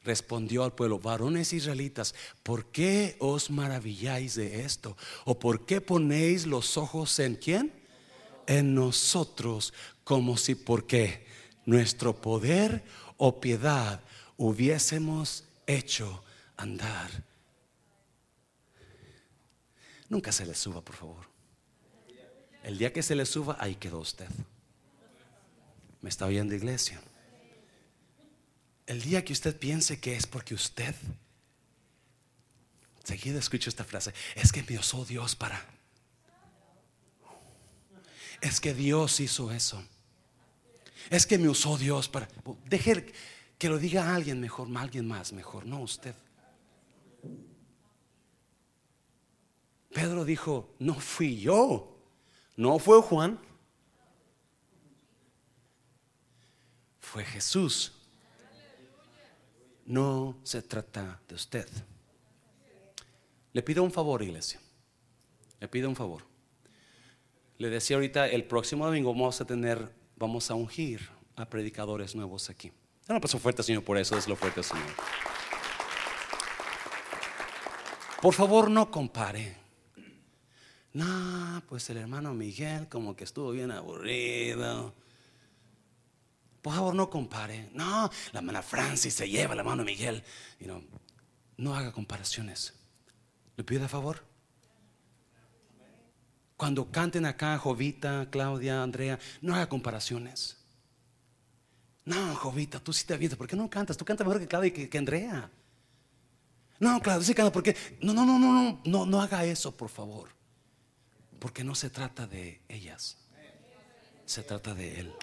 [0.03, 4.97] respondió al pueblo, varones israelitas, ¿por qué os maravilláis de esto?
[5.25, 7.71] ¿O por qué ponéis los ojos en quién?
[8.47, 11.25] En nosotros, como si por qué
[11.65, 12.83] nuestro poder
[13.17, 14.01] o piedad
[14.37, 16.23] hubiésemos hecho
[16.57, 17.09] andar.
[20.09, 21.29] Nunca se le suba, por favor.
[22.63, 24.27] El día que se le suba, ahí quedó usted.
[26.01, 26.99] ¿Me está oyendo, iglesia?
[28.91, 30.93] El día que usted piense que es porque usted,
[33.05, 35.65] seguida escucho esta frase, es que me usó Dios para...
[38.41, 39.81] Es que Dios hizo eso.
[41.09, 42.27] Es que me usó Dios para...
[42.65, 43.13] Deje
[43.57, 46.15] que lo diga alguien mejor, alguien más mejor, no usted.
[49.93, 51.97] Pedro dijo, no fui yo,
[52.57, 53.39] no fue Juan,
[56.99, 57.93] fue Jesús
[59.85, 61.67] no se trata de usted.
[63.53, 64.59] Le pido un favor, iglesia.
[65.59, 66.23] Le pido un favor.
[67.57, 72.49] Le decía ahorita, el próximo domingo vamos a tener, vamos a ungir a predicadores nuevos
[72.49, 72.71] aquí.
[73.07, 74.87] No pasó fuerte, Señor, por eso es lo fuerte, Señor.
[78.21, 79.57] Por favor, no compare.
[80.93, 84.93] No, pues el hermano Miguel como que estuvo bien aburrido.
[86.61, 87.69] Por favor, no compare.
[87.73, 90.23] No, la hermana Francis se lleva la mano Miguel.
[91.57, 92.73] no haga comparaciones.
[93.55, 94.23] ¿Le pido a favor?
[96.57, 100.57] Cuando canten acá, Jovita, Claudia, Andrea, no haga comparaciones.
[102.05, 103.37] No, Jovita, tú sí te avientas.
[103.37, 103.97] ¿Por qué no cantas?
[103.97, 105.49] Tú cantas mejor que Claudia y que, Andrea.
[106.79, 107.51] No, Claudia, sí canta.
[107.51, 110.29] porque No, no, no, no, no, no, no haga eso, por favor.
[111.39, 113.17] Porque no se trata de ellas.
[114.25, 115.13] Se trata de Él.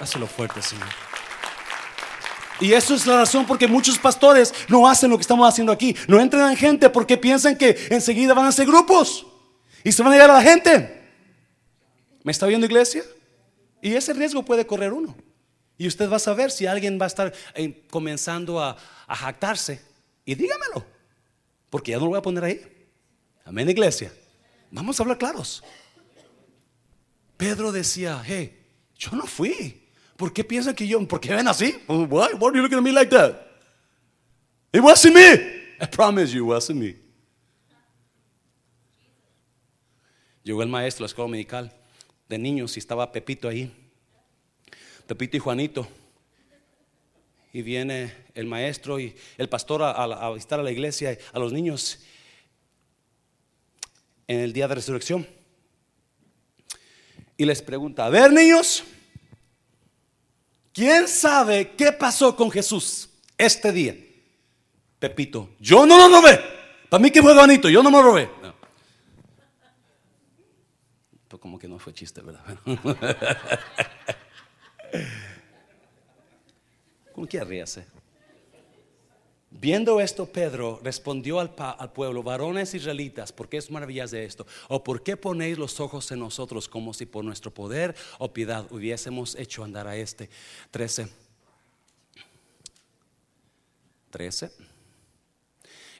[0.00, 0.88] Hazlo fuerte, Señor.
[2.60, 5.96] Y eso es la razón porque muchos pastores no hacen lo que estamos haciendo aquí.
[6.06, 9.26] No entrenan gente porque piensan que enseguida van a ser grupos
[9.82, 11.02] y se van a llegar a la gente.
[12.22, 13.02] ¿Me está viendo iglesia?
[13.82, 15.14] Y ese riesgo puede correr uno.
[15.76, 18.76] Y usted va a saber si alguien va a estar eh, comenzando a,
[19.06, 19.82] a jactarse.
[20.24, 20.86] Y dígamelo,
[21.68, 22.88] porque ya no lo voy a poner ahí.
[23.44, 24.12] Amén, iglesia.
[24.70, 25.62] Vamos a hablar claros.
[27.36, 28.64] Pedro decía, hey,
[28.96, 29.83] yo no fui.
[30.16, 31.06] ¿Por qué piensan que yo?
[31.06, 31.76] ¿Por qué ven así?
[31.88, 32.06] Why?
[32.08, 33.34] Why are you looking at me like that?
[34.72, 35.54] It wasn't me.
[35.80, 36.96] I promise you, it wasn't me.
[40.44, 41.72] Llegó el maestro a la escuela medical
[42.28, 43.72] de niños y estaba Pepito ahí.
[45.06, 45.88] Pepito y Juanito.
[47.52, 51.38] Y viene el maestro y el pastor a, a, a visitar a la iglesia, a
[51.38, 52.00] los niños
[54.26, 55.26] en el día de resurrección.
[57.36, 58.84] Y les pregunta, a ver niños,
[60.74, 63.08] ¿Quién sabe qué pasó con Jesús
[63.38, 63.96] este día?
[64.98, 66.40] Pepito, yo no lo robé.
[66.90, 68.28] Para mí que fue bonito, yo no me lo robé.
[71.28, 72.42] Pues como que no fue chiste, ¿verdad?
[77.14, 77.86] ¿Cómo que ríase?
[79.60, 81.54] Viendo esto, Pedro respondió al,
[81.92, 84.48] pueblo, varones israelitas, ¿por qué es maravillas de esto?
[84.68, 88.66] ¿O por qué ponéis los ojos en nosotros como si por nuestro poder o piedad
[88.72, 90.28] hubiésemos hecho andar a este?
[90.72, 91.08] 13.
[94.10, 94.50] 13.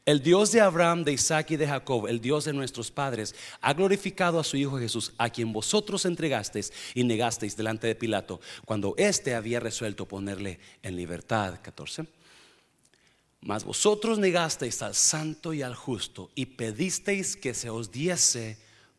[0.04, 3.72] El Dios de Abraham, de Isaac y de Jacob, el Dios de nuestros padres, ha
[3.72, 8.94] glorificado a su Hijo Jesús, a quien vosotros entregasteis y negasteis delante de Pilato, cuando
[8.98, 11.60] éste había resuelto ponerle en libertad.
[11.62, 12.04] 14
[13.44, 18.56] mas vosotros negasteis al santo y al justo y pedisteis que se os diese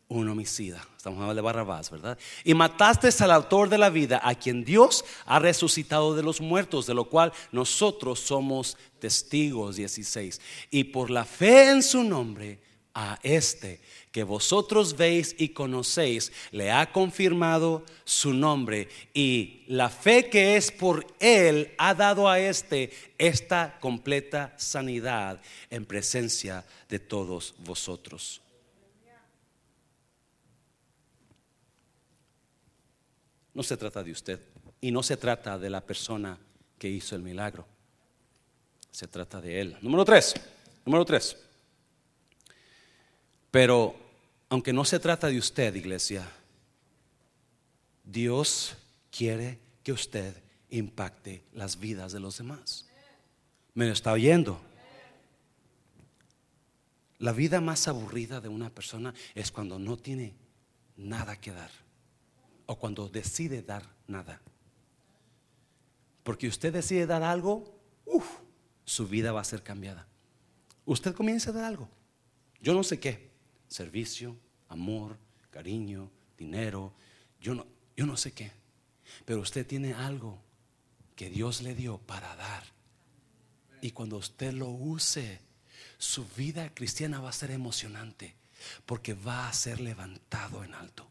[0.08, 0.86] un homicida.
[0.96, 2.16] Estamos hablando de Barrabás, ¿verdad?
[2.44, 6.86] Y matasteis al autor de la vida, a quien Dios ha resucitado de los muertos,
[6.86, 9.74] de lo cual nosotros somos testigos.
[9.74, 10.40] 16.
[10.70, 12.60] Y por la fe en su nombre,
[12.98, 13.78] a este
[14.10, 20.72] que vosotros veis y conocéis, le ha confirmado su nombre y la fe que es
[20.72, 28.40] por él ha dado a este esta completa sanidad en presencia de todos vosotros.
[33.52, 34.40] No se trata de usted
[34.80, 36.38] y no se trata de la persona
[36.78, 37.66] que hizo el milagro.
[38.90, 39.76] Se trata de él.
[39.82, 40.34] Número tres.
[40.86, 41.45] Número tres.
[43.56, 43.96] Pero
[44.50, 46.30] aunque no se trata de usted, iglesia,
[48.04, 48.76] Dios
[49.10, 52.86] quiere que usted impacte las vidas de los demás.
[53.72, 54.60] ¿Me lo está oyendo?
[57.16, 60.34] La vida más aburrida de una persona es cuando no tiene
[60.98, 61.70] nada que dar
[62.66, 64.42] o cuando decide dar nada.
[66.24, 67.74] Porque usted decide dar algo,
[68.84, 70.06] su vida va a ser cambiada.
[70.84, 71.88] Usted comienza a dar algo.
[72.60, 73.34] Yo no sé qué
[73.68, 74.36] servicio,
[74.68, 75.18] amor,
[75.50, 76.92] cariño, dinero,
[77.40, 78.52] yo no, yo no sé qué.
[79.24, 80.42] Pero usted tiene algo
[81.14, 82.64] que Dios le dio para dar.
[83.80, 85.40] Y cuando usted lo use,
[85.98, 88.34] su vida cristiana va a ser emocionante
[88.84, 91.08] porque va a ser levantado en alto.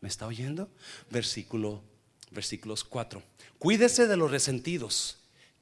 [0.00, 0.68] ¿Me está oyendo?
[1.10, 1.82] Versículo,
[2.30, 3.22] versículos 4.
[3.58, 5.18] Cuídese de los resentidos.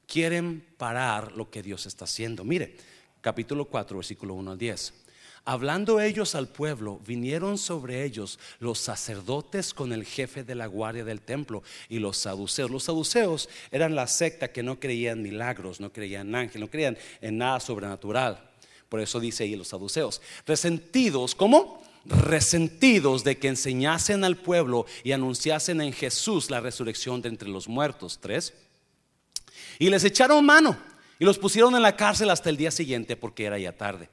[0.07, 2.43] Quieren parar lo que Dios está haciendo.
[2.43, 2.75] Mire,
[3.21, 4.93] capítulo 4, versículo 1 al 10.
[5.43, 11.03] Hablando ellos al pueblo, vinieron sobre ellos los sacerdotes con el jefe de la guardia
[11.03, 12.69] del templo y los saduceos.
[12.69, 16.95] Los saduceos eran la secta que no creían milagros, no creían en ángeles, no creían
[17.21, 18.51] en nada sobrenatural.
[18.87, 20.21] Por eso dice ahí los saduceos.
[20.45, 21.81] Resentidos, ¿cómo?
[22.05, 27.67] Resentidos de que enseñasen al pueblo y anunciasen en Jesús la resurrección de entre los
[27.67, 28.19] muertos.
[28.21, 28.53] Tres.
[29.79, 30.77] Y les echaron mano
[31.17, 34.07] y los pusieron en la cárcel hasta el día siguiente porque era ya tarde.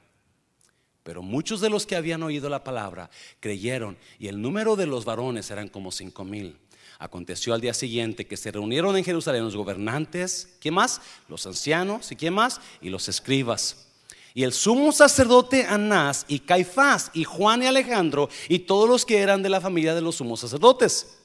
[1.09, 5.05] Pero muchos de los que habían oído la palabra creyeron y el número de los
[5.05, 6.55] varones eran como cinco mil.
[6.99, 11.01] Aconteció al día siguiente que se reunieron en Jerusalén los gobernantes, ¿qué más?
[11.27, 12.61] Los ancianos y qué más?
[12.79, 13.87] Y los escribas.
[14.35, 19.17] Y el sumo sacerdote Anás y Caifás y Juan y Alejandro y todos los que
[19.17, 21.17] eran de la familia de los sumos sacerdotes.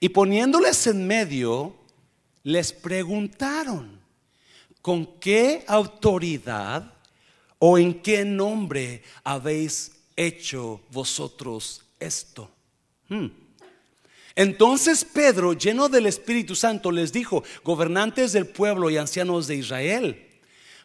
[0.00, 1.74] Y poniéndoles en medio,
[2.42, 4.02] les preguntaron,
[4.82, 6.93] ¿con qué autoridad
[7.66, 12.50] ¿O en qué nombre habéis hecho vosotros esto?
[13.08, 13.28] Hmm.
[14.36, 20.26] Entonces Pedro, lleno del Espíritu Santo, les dijo, gobernantes del pueblo y ancianos de Israel,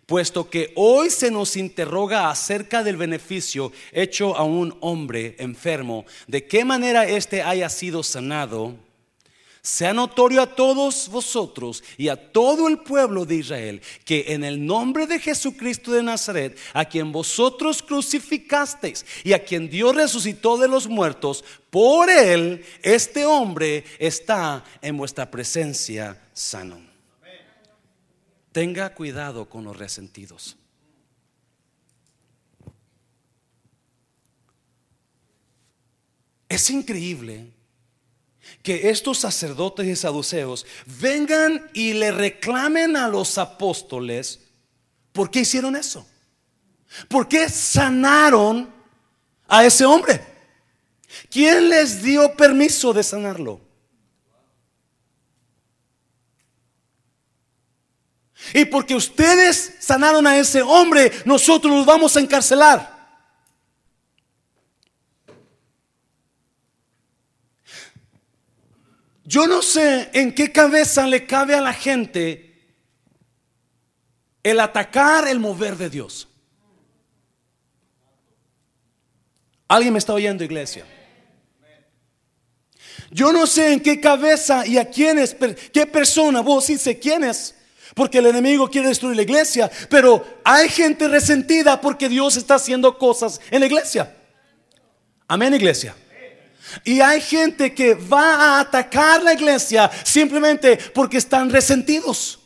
[0.05, 6.47] puesto que hoy se nos interroga acerca del beneficio hecho a un hombre enfermo, de
[6.47, 8.77] qué manera éste haya sido sanado,
[9.61, 14.65] sea notorio a todos vosotros y a todo el pueblo de Israel que en el
[14.65, 20.67] nombre de Jesucristo de Nazaret, a quien vosotros crucificasteis y a quien Dios resucitó de
[20.67, 26.81] los muertos, por él este hombre está en vuestra presencia sano.
[28.51, 30.57] Tenga cuidado con los resentidos.
[36.49, 37.51] Es increíble
[38.61, 44.39] que estos sacerdotes y saduceos vengan y le reclamen a los apóstoles
[45.11, 46.05] por qué hicieron eso.
[47.07, 48.73] ¿Por qué sanaron
[49.47, 50.21] a ese hombre?
[51.29, 53.61] ¿Quién les dio permiso de sanarlo?
[58.53, 62.98] Y porque ustedes sanaron a ese hombre, nosotros los vamos a encarcelar.
[69.29, 72.49] Yo no sé en qué cabeza le cabe a la gente
[74.41, 76.27] el atacar el mover de Dios.
[79.67, 80.83] ¿Alguien me está oyendo, iglesia?
[83.11, 85.35] Yo no sé en qué cabeza y a quiénes,
[85.71, 87.53] qué persona, vos dices quién es,
[87.93, 92.97] porque el enemigo quiere destruir la iglesia, pero hay gente resentida porque Dios está haciendo
[92.97, 94.11] cosas en la iglesia.
[95.27, 95.95] Amén, iglesia.
[96.83, 102.39] Y hay gente que va a atacar la iglesia simplemente porque están resentidos.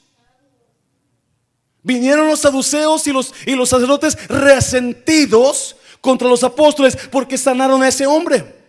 [1.82, 7.90] Vinieron los saduceos y los, y los sacerdotes resentidos contra los apóstoles porque sanaron a
[7.90, 8.64] ese hombre.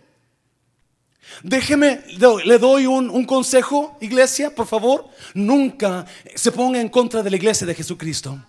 [1.43, 2.01] Déjeme,
[2.45, 5.07] le doy un, consejo, iglesia, por favor.
[5.33, 8.43] Nunca se ponga en contra de la iglesia de Jesucristo.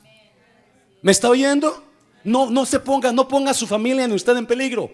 [1.02, 1.84] ¿Me está oyendo?
[2.24, 4.90] No, no se ponga, no ponga a su familia ni usted en peligro.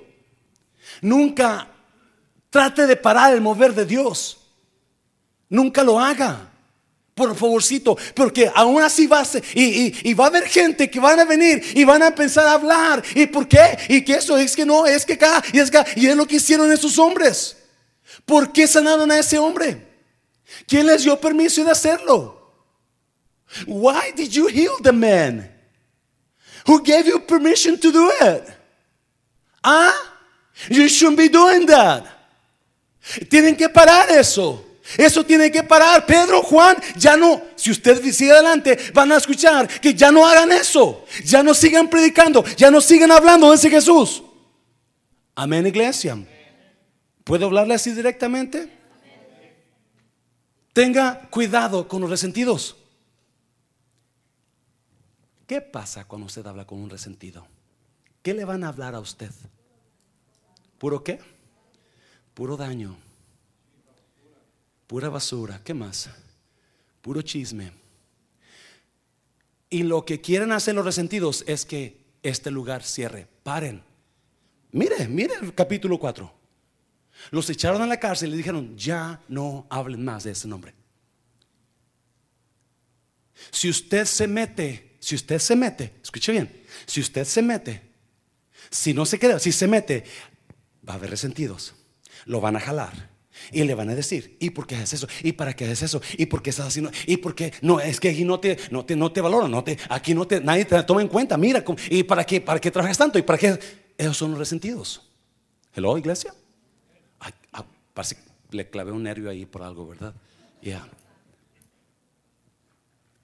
[1.00, 1.68] Nunca
[2.52, 4.36] trate de parar el mover de Dios.
[5.48, 6.50] Nunca lo haga.
[7.14, 11.20] Por favorcito, porque aún así va a ser, y, va a haber gente que van
[11.20, 13.02] a venir y van a empezar a hablar.
[13.14, 13.78] ¿Y por qué?
[13.88, 16.26] Y que eso es que no, es que acá, y es que, y es lo
[16.26, 17.56] que hicieron esos hombres.
[18.24, 19.86] ¿Por qué sanaron a ese hombre?
[20.66, 22.50] ¿Quién les dio permiso de hacerlo?
[23.66, 25.50] Why did you heal the man?
[26.66, 28.44] Who gave you permission to do it?
[29.62, 29.94] Ah,
[30.70, 32.11] you shouldn't be doing that.
[33.28, 34.64] Tienen que parar eso.
[34.96, 36.04] Eso tiene que parar.
[36.06, 40.52] Pedro, Juan, ya no, si usted sigue adelante, van a escuchar que ya no hagan
[40.52, 41.04] eso.
[41.24, 44.22] Ya no sigan predicando, ya no sigan hablando de ese Jesús.
[45.34, 46.18] Amén, iglesia.
[47.24, 48.68] ¿Puedo hablarle así directamente?
[50.72, 52.76] Tenga cuidado con los resentidos.
[55.46, 57.46] ¿Qué pasa cuando usted habla con un resentido?
[58.22, 59.30] ¿Qué le van a hablar a usted?
[60.78, 61.20] ¿Puro qué?
[62.34, 62.96] Puro daño.
[64.86, 65.60] Pura basura.
[65.64, 66.10] ¿Qué más?
[67.00, 67.72] Puro chisme.
[69.68, 73.26] Y lo que quieren hacer los resentidos es que este lugar cierre.
[73.42, 73.82] Paren.
[74.70, 76.32] Mire, mire el capítulo 4.
[77.30, 80.74] Los echaron a la cárcel y le dijeron, ya no hablen más de ese nombre.
[83.50, 87.82] Si usted se mete, si usted se mete, escuche bien, si usted se mete,
[88.70, 90.04] si no se queda, si se mete,
[90.88, 91.74] va a haber resentidos,
[92.24, 93.10] lo van a jalar.
[93.50, 95.08] Y le van a decir, ¿y por qué haces eso?
[95.22, 96.02] ¿Y para qué haces eso?
[96.18, 96.90] ¿Y por qué estás haciendo?
[97.06, 97.52] ¿Y por qué?
[97.62, 100.26] No, es que aquí no te, no te, no te valoran, no te, aquí no
[100.26, 101.38] te, nadie te toma en cuenta.
[101.38, 103.18] Mira, ¿y para qué, para qué trabajas tanto?
[103.18, 103.58] ¿Y para qué?
[103.96, 105.10] Esos son los resentidos.
[105.74, 106.34] Hello, iglesia.
[107.94, 110.14] Parece que le clavé un nervio ahí por algo, ¿verdad?
[110.62, 110.88] Ya.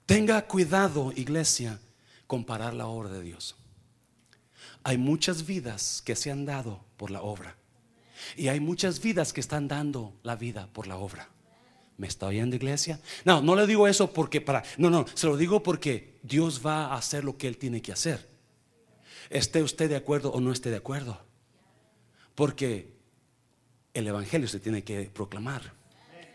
[0.05, 1.79] Tenga cuidado, iglesia,
[2.27, 3.55] comparar la obra de Dios.
[4.83, 7.55] Hay muchas vidas que se han dado por la obra.
[8.35, 11.29] Y hay muchas vidas que están dando la vida por la obra.
[11.97, 12.99] ¿Me está oyendo, iglesia?
[13.25, 14.63] No, no le digo eso porque para.
[14.77, 17.91] No, no, se lo digo porque Dios va a hacer lo que Él tiene que
[17.91, 18.29] hacer.
[19.29, 21.21] Esté usted de acuerdo o no esté de acuerdo.
[22.35, 22.93] Porque
[23.93, 25.73] el Evangelio se tiene que proclamar.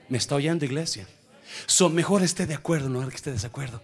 [0.09, 1.09] ¿Me está oyendo, iglesia?
[1.67, 3.81] Son mejor esté de acuerdo, no que esté de desacuerdo.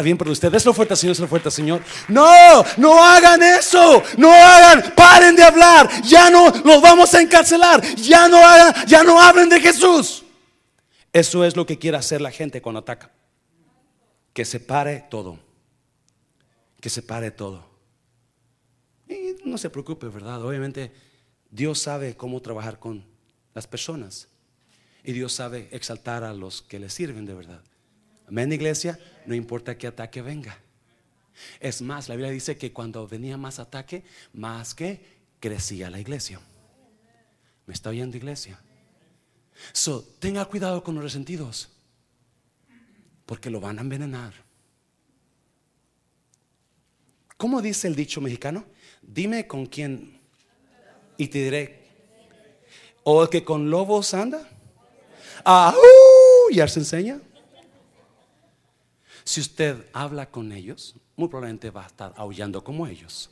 [0.00, 1.82] Bien para ustedes, lo fuerte, Señor, lo fuerte, Señor.
[2.08, 7.82] No, no hagan eso, no hagan, paren de hablar, ya no los vamos a encarcelar,
[7.96, 10.24] ya no hagan, ya no hablen de Jesús.
[11.12, 13.10] Eso es lo que quiere hacer la gente cuando ataca.
[14.32, 15.38] Que se pare todo,
[16.80, 17.68] que se pare todo.
[19.08, 20.42] Y no se preocupe, ¿verdad?
[20.42, 20.90] Obviamente
[21.50, 23.04] Dios sabe cómo trabajar con
[23.52, 24.28] las personas.
[25.04, 27.62] Y Dios sabe exaltar a los que le sirven de verdad.
[28.26, 28.98] Amén, iglesia.
[29.26, 30.58] No importa qué ataque venga.
[31.60, 35.00] Es más, la Biblia dice que cuando venía más ataque, más que
[35.40, 36.40] crecía la iglesia.
[37.66, 38.60] ¿Me está oyendo, iglesia?
[39.72, 41.68] So, tenga cuidado con los resentidos.
[43.26, 44.34] Porque lo van a envenenar.
[47.36, 48.64] ¿Cómo dice el dicho mexicano?
[49.00, 50.20] Dime con quién
[51.16, 51.82] y te diré,
[53.04, 54.48] o que con lobos anda,
[55.44, 57.20] ah, uh, ya se enseña.
[59.24, 63.30] Si usted habla con ellos, muy probablemente va a estar aullando como ellos.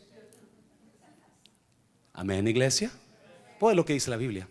[2.12, 2.90] Amén, iglesia.
[3.58, 4.48] Pues lo que dice la Biblia.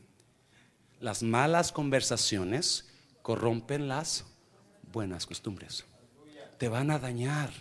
[1.00, 2.88] Las malas conversaciones
[3.22, 4.26] corrompen las
[4.92, 5.86] buenas costumbres.
[6.58, 7.52] Te van a dañar.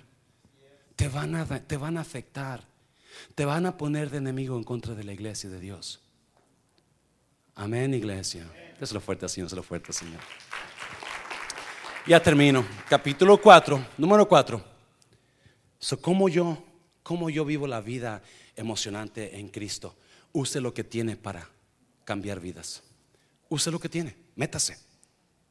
[0.96, 2.64] Te van a, te van a afectar.
[3.34, 6.00] Te van a poner de enemigo en contra de la iglesia de Dios.
[7.54, 8.46] Amén, iglesia.
[8.80, 10.20] Es lo fuerte, Señor, es lo fuerte, Señor.
[12.08, 12.66] Ya termino.
[12.88, 14.64] Capítulo 4, número 4.
[15.78, 16.56] So, ¿cómo, yo,
[17.02, 18.22] ¿Cómo yo vivo la vida
[18.56, 19.94] emocionante en Cristo?
[20.32, 21.50] Use lo que tiene para
[22.06, 22.82] cambiar vidas.
[23.50, 24.78] Use lo que tiene, métase.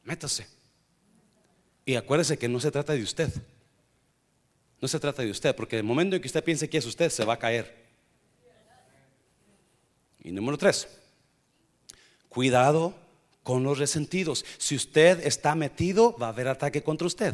[0.03, 0.47] métase.
[1.85, 3.31] Y acuérdese que no se trata de usted.
[4.81, 7.11] No se trata de usted, porque el momento en que usted piense que es usted,
[7.11, 7.85] se va a caer.
[10.23, 10.87] Y número tres,
[12.29, 12.95] cuidado
[13.47, 14.43] con los resentidos.
[14.57, 17.33] Si usted está metido, va a haber ataque contra usted.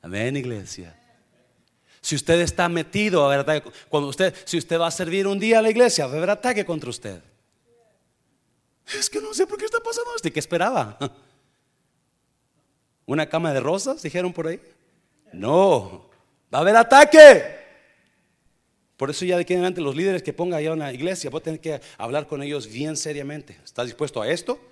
[0.00, 0.98] Amén, iglesia.
[2.00, 3.70] Si usted está metido, va a haber ataque.
[3.90, 6.30] Cuando usted, si usted va a servir un día a la iglesia, va a haber
[6.30, 7.20] ataque contra usted.
[8.98, 10.28] Es que no sé por qué está pasando esto.
[10.28, 10.96] ¿Y qué esperaba?
[13.04, 14.00] ¿Una cama de rosas?
[14.00, 14.58] Dijeron por ahí.
[15.34, 16.08] No,
[16.50, 17.58] va a haber ataque.
[18.96, 21.40] Por eso ya de aquí en adelante los líderes que ponga allá una iglesia, voy
[21.40, 23.60] a tener que hablar con ellos bien seriamente.
[23.62, 24.71] ¿Estás dispuesto a esto?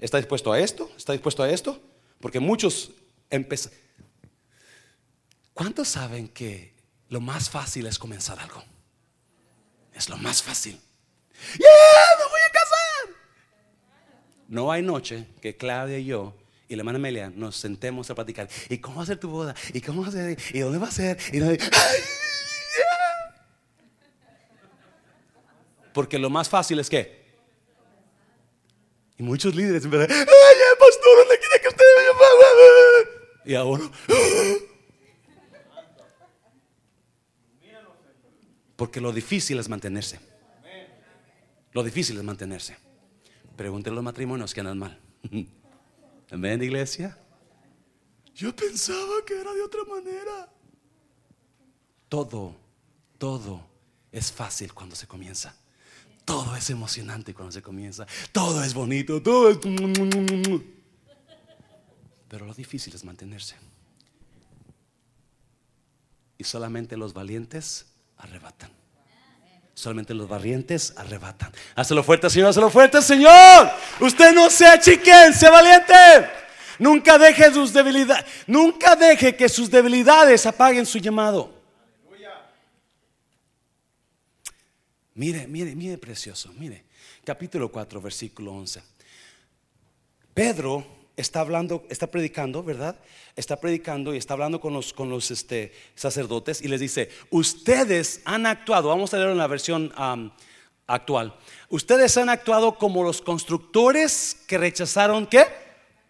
[0.00, 0.90] ¿Está dispuesto a esto?
[0.96, 1.80] ¿Está dispuesto a esto?
[2.20, 2.90] Porque muchos
[3.28, 3.72] empiezan.
[5.52, 6.74] ¿Cuántos saben que
[7.08, 8.64] lo más fácil es comenzar algo?
[9.92, 10.80] Es lo más fácil.
[11.58, 12.18] ¡Yeah!
[12.18, 13.16] ¡Me voy a casar!
[14.48, 16.34] No hay noche que Claudia y yo
[16.68, 18.48] y la hermana Amelia nos sentemos a platicar.
[18.68, 19.54] ¿Y cómo va a ser tu boda?
[19.74, 20.38] ¿Y cómo va a ser?
[20.54, 21.18] ¿Y dónde va a ser?
[21.32, 21.58] ¿Y dónde?
[25.92, 27.19] Porque lo más fácil es que.
[29.20, 30.26] Y muchos líderes, verdad, ¡ay,
[30.78, 31.84] pastor, ¿dónde quiere que usted
[33.44, 33.84] me Y ahora.
[38.76, 40.18] Porque lo difícil es mantenerse.
[41.72, 42.78] Lo difícil es mantenerse.
[43.58, 44.98] Pregúntenle a los matrimonios que andan mal.
[46.30, 47.18] Amén, iglesia.
[48.34, 50.50] Yo pensaba que era de otra manera.
[52.08, 52.56] Todo,
[53.18, 53.68] todo
[54.10, 55.59] es fácil cuando se comienza.
[56.30, 58.06] Todo es emocionante cuando se comienza.
[58.30, 59.58] Todo es bonito, todo es...
[62.28, 63.56] Pero lo difícil es mantenerse.
[66.38, 68.70] Y solamente los valientes arrebatan.
[69.74, 71.52] Solamente los valientes arrebatan.
[71.74, 73.68] Hazlo fuerte, Señor, hazlo fuerte, Señor.
[73.98, 76.30] Usted no sea chiquen, sea valiente.
[76.78, 81.59] Nunca deje sus debilidades, nunca deje que sus debilidades apaguen su llamado.
[85.20, 86.82] Mire, mire, mire, precioso, mire.
[87.22, 88.82] Capítulo 4, versículo 11.
[90.32, 92.96] Pedro está hablando, está predicando, ¿verdad?
[93.36, 98.22] Está predicando y está hablando con los, con los este, sacerdotes y les dice, ustedes
[98.24, 99.92] han actuado, vamos a leer en la versión
[100.86, 101.36] actual,
[101.68, 105.44] ustedes han actuado como los constructores que rechazaron, ¿qué?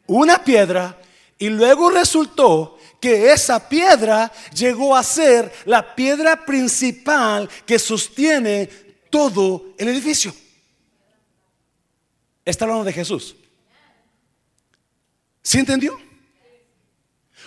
[0.06, 1.02] Una piedra
[1.36, 9.74] y luego resultó que esa piedra llegó a ser la piedra principal que sostiene todo
[9.76, 10.34] el edificio.
[12.44, 13.36] Está hablando de Jesús.
[15.42, 15.98] ¿Sí entendió?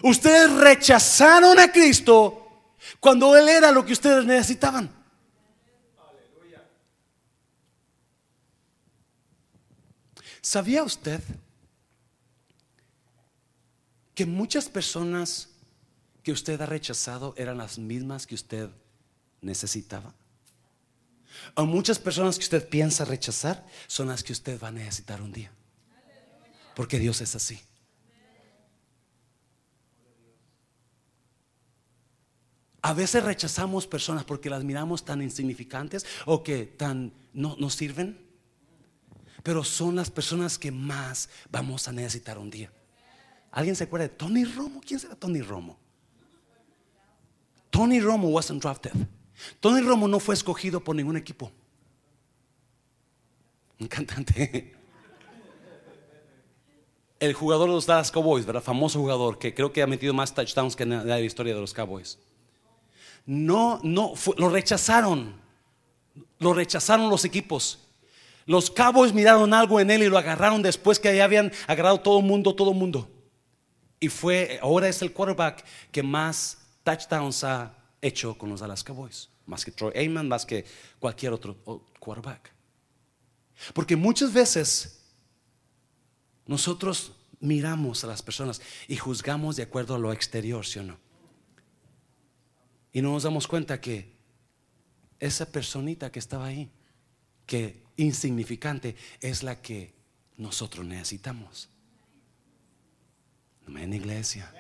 [0.01, 4.91] Ustedes rechazaron a Cristo cuando Él era lo que ustedes necesitaban.
[10.41, 11.21] ¿Sabía usted
[14.13, 15.49] que muchas personas
[16.21, 18.69] que usted ha rechazado eran las mismas que usted
[19.41, 20.13] necesitaba?
[21.55, 25.31] O muchas personas que usted piensa rechazar son las que usted va a necesitar un
[25.31, 25.51] día.
[26.75, 27.59] Porque Dios es así.
[32.81, 38.19] A veces rechazamos personas porque las miramos tan insignificantes o que tan no sirven.
[39.41, 42.71] Pero son las personas que más vamos a necesitar un día.
[43.51, 44.81] ¿Alguien se acuerda de Tony Romo?
[44.81, 45.77] ¿Quién será Tony Romo?
[47.69, 48.93] Tony Romo wasn't drafted.
[49.59, 51.51] Tony Romo no fue escogido por ningún equipo.
[53.79, 54.75] Un cantante.
[57.19, 58.61] El jugador de los Dallas Cowboys, ¿verdad?
[58.61, 61.73] Famoso jugador que creo que ha metido más touchdowns que en la historia de los
[61.73, 62.19] Cowboys.
[63.25, 65.41] No, no, lo rechazaron.
[66.39, 67.79] Lo rechazaron los equipos.
[68.45, 72.19] Los Cowboys miraron algo en él y lo agarraron después que ya habían agarrado todo
[72.19, 73.09] el mundo, todo el mundo.
[73.99, 77.73] Y fue, ahora es el quarterback que más touchdowns ha
[78.03, 79.29] hecho con los Dallas Cowboys.
[79.45, 80.65] Más que Troy Aikman, más que
[80.99, 81.55] cualquier otro
[81.99, 82.51] quarterback.
[83.73, 85.03] Porque muchas veces
[86.45, 90.97] nosotros miramos a las personas y juzgamos de acuerdo a lo exterior, ¿sí o no?
[92.91, 94.13] Y no nos damos cuenta que
[95.19, 96.69] esa personita que estaba ahí,
[97.45, 99.93] que insignificante, es la que
[100.37, 101.69] nosotros necesitamos.
[103.67, 104.53] En iglesia.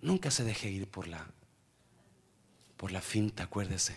[0.00, 1.26] Nunca se deje ir por la
[2.84, 3.96] por la finta, acuérdese.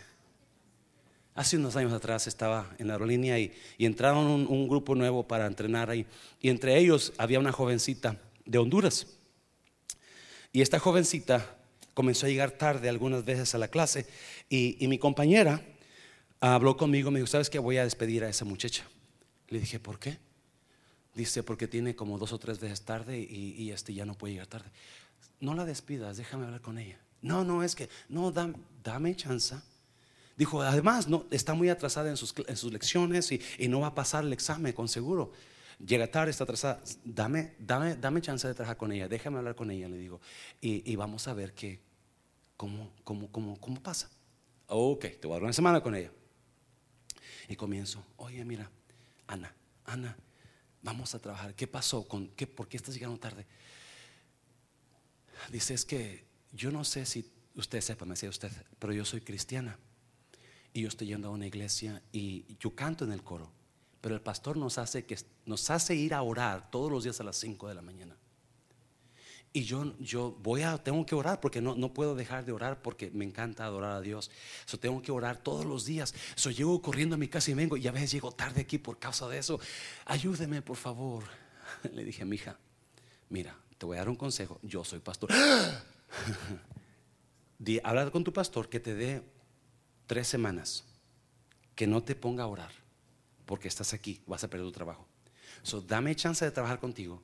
[1.36, 5.90] Hace unos años atrás estaba en la aerolínea y, entraron un, grupo nuevo para entrenar
[5.90, 6.06] ahí.
[6.40, 9.08] Y entre ellos había una jovencita de Honduras.
[10.54, 11.58] Y esta jovencita
[11.94, 14.08] comenzó a llegar tarde algunas veces a la clase.
[14.48, 15.62] Y, y mi compañera
[16.40, 17.60] habló conmigo, me dijo, ¿sabes qué?
[17.60, 18.86] Voy a despedir a esa muchacha.
[19.50, 20.18] Le dije, ¿por qué?
[21.14, 24.48] Dice, porque tiene como dos o tres veces tarde y, este ya no puede llegar
[24.48, 24.70] tarde.
[25.42, 26.98] No la despidas, déjame hablar con ella.
[27.22, 29.56] No, no, es que, no, dame, dame chance.
[30.38, 34.34] Dijo, además, no, está muy atrasada en sus, lecciones y, no va a pasar el
[34.34, 35.32] examen, con seguro.
[35.84, 36.82] Llega tarde, está atrasada.
[37.04, 40.22] Dame, dame, dame chance de trabajar con ella, déjame hablar con ella, le digo.
[40.62, 41.80] Y, vamos a ver qué,
[42.56, 44.12] cómo, cómo, cómo, cómo pasa.
[44.68, 46.12] Ok, te voy a dar una semana con ella.
[47.50, 48.70] Y comienzo, oye, mira,
[49.26, 49.56] Ana,
[49.86, 50.16] Ana,
[50.84, 51.56] vamos a trabajar.
[51.56, 52.08] ¿Qué pasó?
[52.08, 53.48] ¿Con qué, ¿Por qué estás llegando tarde?
[55.50, 56.27] Dice, es que
[56.58, 59.78] yo no sé si usted sepa, me decía usted, pero yo soy cristiana.
[60.74, 63.52] Y yo estoy yendo a una iglesia y yo canto en el coro.
[64.02, 67.24] Pero el pastor nos hace, que, nos hace ir a orar todos los días a
[67.24, 68.16] las 5 de la mañana.
[69.54, 72.82] Y yo, yo voy a, tengo que orar porque no, no puedo dejar de orar
[72.82, 74.30] porque me encanta adorar a Dios.
[74.66, 76.14] So, tengo que orar todos los días.
[76.36, 79.00] So, llego corriendo a mi casa y vengo y a veces llego tarde aquí por
[79.00, 79.60] causa de eso.
[80.06, 81.24] Ayúdeme, por favor.
[81.94, 82.60] Le dije a mi hija,
[83.30, 84.60] mira, te voy a dar un consejo.
[84.62, 85.32] Yo soy pastor.
[87.84, 89.24] Habla con tu pastor que te dé
[90.06, 90.84] tres semanas.
[91.76, 92.72] Que no te ponga a orar
[93.48, 95.08] porque estás aquí, vas a perder tu trabajo.
[95.64, 97.24] So, dame chance de trabajar contigo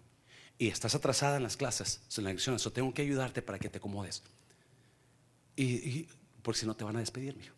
[0.57, 3.69] y estás atrasada en las clases, en las lecciones, o tengo que ayudarte para que
[3.69, 4.23] te acomodes.
[5.55, 6.07] Y,
[6.41, 7.53] porque si no te van a despedir, mijo.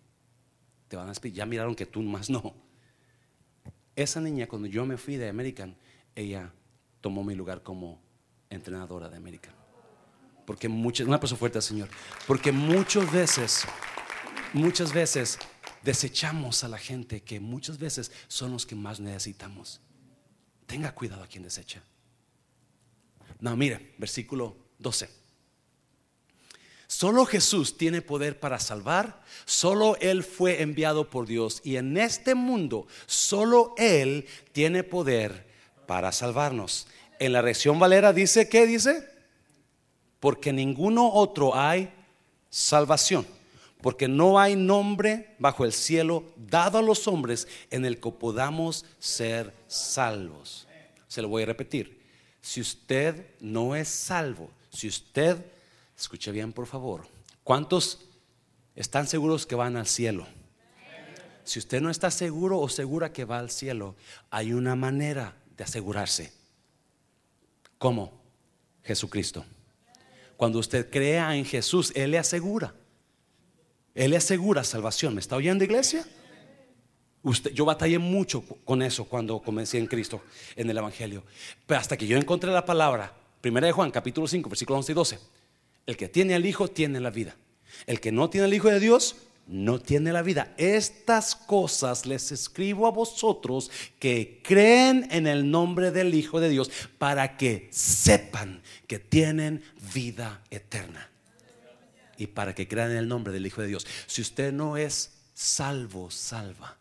[0.87, 1.35] Te van a despedir.
[1.35, 2.55] Ya miraron que tú más no.
[3.95, 5.77] Esa niña, cuando yo me fui de American,
[6.15, 6.51] ella
[7.01, 8.01] tomó mi lugar como
[8.49, 9.53] entrenadora de American.
[10.45, 11.89] Porque muchas, una persona fuerte Señor.
[12.27, 13.65] Porque muchas veces,
[14.53, 15.39] muchas veces
[15.83, 19.81] desechamos a la gente que muchas veces son los que más necesitamos.
[20.65, 21.81] Tenga cuidado a quien desecha.
[23.39, 25.09] No, mire, versículo 12.
[26.87, 32.35] Solo Jesús tiene poder para salvar, solo Él fue enviado por Dios y en este
[32.35, 35.47] mundo solo Él tiene poder
[35.87, 36.87] para salvarnos.
[37.19, 39.14] En la reacción Valera dice, ¿qué dice?
[40.25, 41.93] Porque ninguno otro hay
[42.49, 43.27] salvación,
[43.79, 48.85] porque no hay nombre bajo el cielo dado a los hombres en el que podamos
[48.97, 50.67] ser salvos.
[51.07, 52.01] Se lo voy a repetir
[52.41, 55.45] si usted no es salvo, si usted,
[55.95, 57.07] escuche bien por favor,
[57.43, 57.99] ¿cuántos
[58.75, 60.25] están seguros que van al cielo?
[61.43, 63.95] Si usted no está seguro o segura que va al cielo,
[64.31, 66.33] hay una manera de asegurarse.
[67.77, 68.11] ¿Cómo?
[68.83, 69.45] Jesucristo.
[70.37, 72.73] Cuando usted crea en Jesús, Él le asegura.
[73.93, 75.13] Él le asegura salvación.
[75.13, 76.05] ¿Me está oyendo, iglesia?
[77.53, 80.21] yo batallé mucho con eso cuando comencé en Cristo,
[80.55, 81.23] en el Evangelio.
[81.65, 84.95] Pero hasta que yo encontré la palabra, primera de Juan, capítulo 5, versículos 11 y
[84.95, 85.19] 12.
[85.87, 87.35] El que tiene al Hijo tiene la vida.
[87.87, 89.15] El que no tiene al Hijo de Dios
[89.47, 90.53] no tiene la vida.
[90.57, 96.71] Estas cosas les escribo a vosotros que creen en el nombre del Hijo de Dios
[96.97, 101.09] para que sepan que tienen vida eterna.
[102.17, 103.85] Y para que crean en el nombre del Hijo de Dios.
[104.07, 106.77] Si usted no es salvo, salva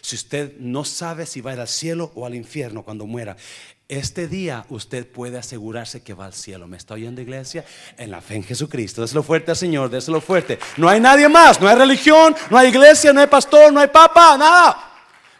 [0.00, 3.36] si usted no sabe si va a ir al cielo o al infierno cuando muera,
[3.88, 6.66] este día usted puede asegurarse que va al cielo.
[6.66, 7.64] ¿Me está oyendo, iglesia?
[7.96, 9.02] En la fe en Jesucristo.
[9.02, 10.58] Déselo fuerte al Señor, déselo fuerte.
[10.76, 13.88] No hay nadie más, no hay religión, no hay iglesia, no hay pastor, no hay
[13.88, 14.92] papa, nada.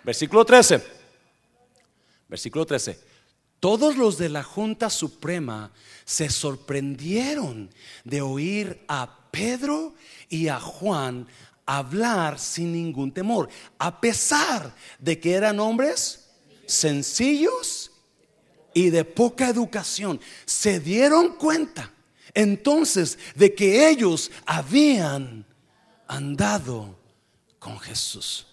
[0.04, 0.82] Versículo 13.
[2.28, 2.98] Versículo 13.
[3.60, 5.70] Todos los de la Junta Suprema
[6.04, 7.70] se sorprendieron
[8.04, 9.94] de oír a Pedro
[10.28, 11.28] y a Juan
[11.64, 16.28] hablar sin ningún temor, a pesar de que eran hombres
[16.66, 17.91] sencillos
[18.74, 20.20] y de poca educación.
[20.44, 21.92] Se dieron cuenta
[22.34, 25.44] entonces de que ellos habían
[26.06, 26.98] andado
[27.58, 28.46] con Jesús.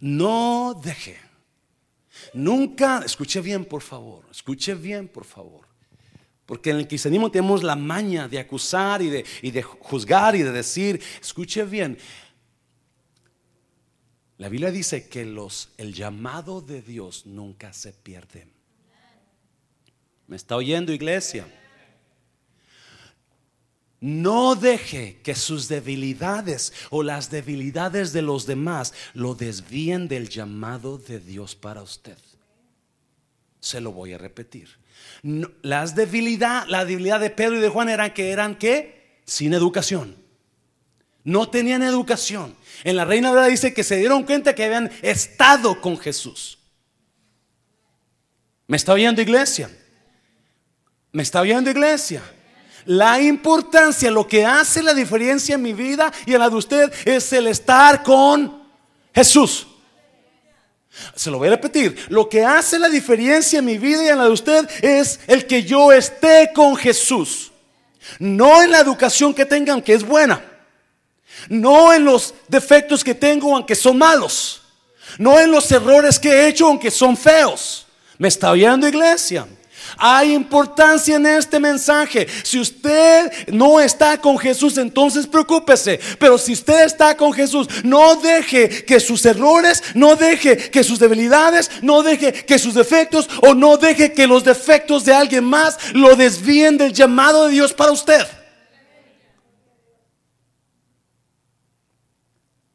[0.00, 1.18] No deje.
[2.32, 5.66] Nunca, escuche bien por favor, escuche bien por favor.
[6.46, 10.42] Porque en el cristianismo tenemos la maña de acusar y de, y de juzgar y
[10.42, 11.98] de decir, escuche bien,
[14.38, 18.48] la Biblia dice que los, el llamado de Dios nunca se pierde.
[20.26, 21.46] ¿Me está oyendo iglesia?
[24.00, 30.98] No deje que sus debilidades o las debilidades de los demás lo desvíen del llamado
[30.98, 32.16] de Dios para usted.
[33.60, 34.78] Se lo voy a repetir
[35.62, 40.16] las debilidad, la debilidad de Pedro y de Juan eran que eran que sin educación.
[41.28, 42.56] No tenían educación.
[42.84, 46.58] En la Reina Verdad dice que se dieron cuenta que habían estado con Jesús.
[48.66, 49.70] ¿Me está oyendo iglesia?
[51.12, 52.22] ¿Me está oyendo iglesia?
[52.86, 56.90] La importancia, lo que hace la diferencia en mi vida y en la de usted
[57.04, 58.62] es el estar con
[59.14, 59.66] Jesús.
[61.14, 62.06] Se lo voy a repetir.
[62.08, 65.46] Lo que hace la diferencia en mi vida y en la de usted es el
[65.46, 67.52] que yo esté con Jesús.
[68.18, 70.42] No en la educación que tenga, aunque es buena.
[71.48, 74.62] No en los defectos que tengo, aunque son malos.
[75.18, 77.86] No en los errores que he hecho, aunque son feos.
[78.18, 79.46] ¿Me está oyendo iglesia?
[79.96, 82.26] Hay importancia en este mensaje.
[82.42, 85.98] Si usted no está con Jesús, entonces preocúpese.
[86.18, 90.98] Pero si usted está con Jesús, no deje que sus errores, no deje que sus
[90.98, 95.78] debilidades, no deje que sus defectos o no deje que los defectos de alguien más
[95.94, 98.26] lo desvíen del llamado de Dios para usted.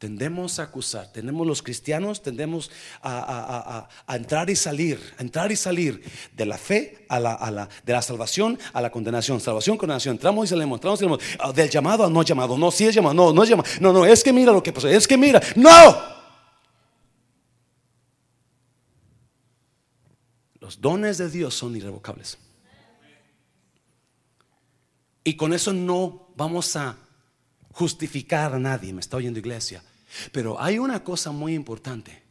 [0.04, 2.70] Tendemos a acusar, tenemos los cristianos, tendemos
[3.02, 6.02] a, entrar y salir, a entrar y salir
[6.36, 10.48] de la fe a la, de la salvación a la condenación, salvación, condenación, entramos y
[10.48, 13.32] salimos, entramos y salimos, ah, del llamado al no llamado, no, si es llamado, no,
[13.32, 15.72] no es llamado, no, no, es que mira lo que pasó, es que mira, no.
[20.60, 22.36] Los dones de Dios son irrevocables.
[25.24, 26.98] Y con eso no vamos a
[27.72, 29.82] justificar a nadie, me está oyendo iglesia.
[30.32, 32.22] Pero hay una cosa muy importante.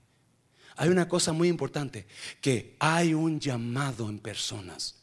[0.75, 2.07] Hay una cosa muy importante,
[2.41, 4.95] que hay un llamado en personas.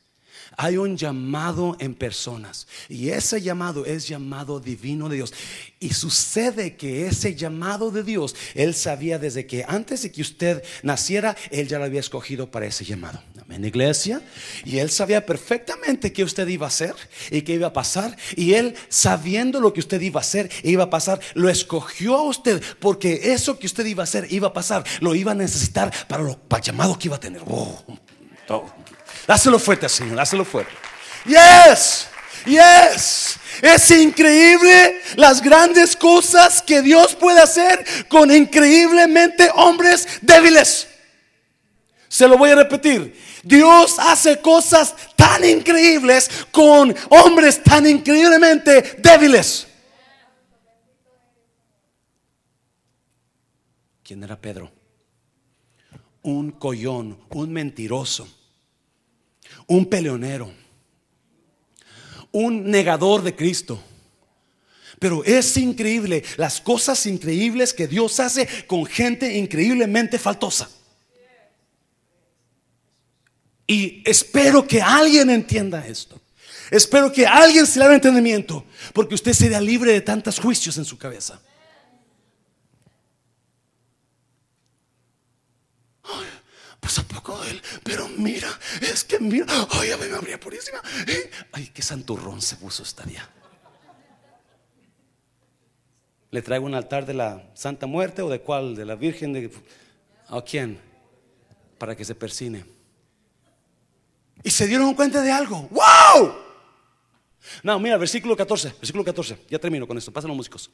[0.56, 5.32] Hay un llamado en personas y ese llamado es llamado divino de Dios.
[5.78, 10.64] Y sucede que ese llamado de Dios, Él sabía desde que antes de que usted
[10.82, 13.22] naciera, Él ya lo había escogido para ese llamado.
[13.50, 14.22] Amén, iglesia.
[14.64, 16.94] Y Él sabía perfectamente qué usted iba a hacer
[17.32, 18.16] y qué iba a pasar.
[18.36, 22.14] Y Él, sabiendo lo que usted iba a hacer e iba a pasar, lo escogió
[22.16, 25.34] a usted porque eso que usted iba a hacer iba a pasar, lo iba a
[25.34, 27.42] necesitar para, lo, llamado que iba a tener.
[27.48, 27.84] Oh,
[29.26, 30.72] Dáselo fuerte, Señor, dáselo fuerte.
[31.24, 32.06] Yes,
[32.46, 33.36] yes.
[33.62, 40.86] Es increíble las grandes cosas que Dios puede hacer con increíblemente hombres débiles.
[42.08, 43.29] Se lo voy a repetir.
[43.42, 49.66] Dios hace cosas tan increíbles con hombres tan increíblemente débiles.
[54.02, 54.70] ¿Quién era Pedro?
[56.22, 58.28] Un collón, un mentiroso
[59.66, 60.52] un peleonero,
[62.32, 63.80] un negador de Cristo.
[64.98, 70.68] Pero es increíble las cosas increíbles que Dios hace con gente increíblemente faltosa.
[73.70, 76.20] Y espero que alguien entienda esto.
[76.72, 80.84] Espero que alguien se le haga entendimiento, porque usted será libre de tantos juicios en
[80.84, 81.40] su cabeza.
[86.80, 88.48] pues a poco él, pero mira,
[88.80, 90.82] es que mira, ay, a ver, María Purísima,
[91.52, 93.28] ay, qué santurrón se puso esta día.
[96.32, 99.52] Le traigo un altar de la Santa Muerte o de cuál, de la Virgen de
[100.26, 100.80] a quién,
[101.78, 102.79] para que se persine.
[104.42, 105.68] Y se dieron cuenta de algo.
[105.70, 106.34] ¡Wow!
[107.62, 109.38] No, mira, versículo 14, versículo 14.
[109.48, 110.70] Ya termino con esto, pasan los músicos.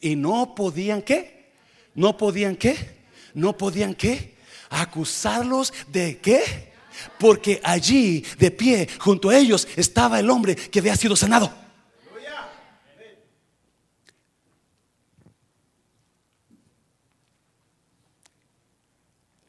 [0.00, 1.52] Y no podían qué?
[1.94, 3.00] No podían qué?
[3.34, 4.40] No podían qué?
[4.70, 6.70] acusarlos de qué?
[7.18, 11.52] Porque allí, de pie, junto a ellos, estaba el hombre que había sido sanado.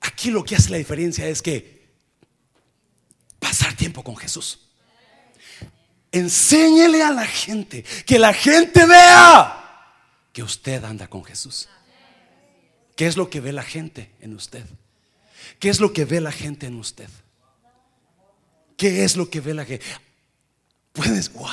[0.02, 1.81] Aquí lo que hace la diferencia es que
[3.82, 4.60] tiempo con Jesús.
[6.12, 9.58] Enséñele a la gente, que la gente vea
[10.32, 11.68] que usted anda con Jesús.
[12.96, 14.64] ¿Qué es lo que ve la gente en usted?
[15.58, 17.10] ¿Qué es lo que ve la gente en usted?
[18.78, 19.84] ¿Qué es lo que ve la gente?
[20.92, 21.50] Puedes, wow,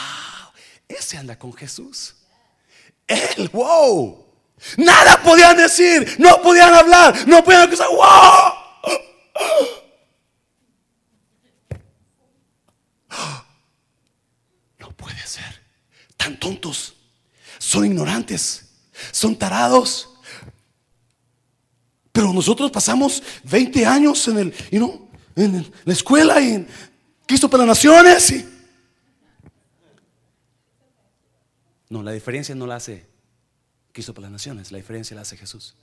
[0.86, 2.14] ese anda con Jesús.
[3.06, 4.26] Él, wow.
[4.76, 8.58] Nada podían decir, no podían hablar, no podían acusar, wow.
[14.98, 15.62] Puede ser.
[16.18, 16.94] Tan tontos.
[17.58, 18.68] Son ignorantes.
[19.12, 20.10] Son tarados.
[22.12, 24.54] Pero nosotros pasamos 20 años en, el,
[25.36, 26.68] en la escuela y en
[27.24, 28.44] Cristo para las Naciones.
[31.88, 33.06] No, la diferencia no la hace
[33.92, 35.74] Cristo para las Naciones, la diferencia la hace Jesús.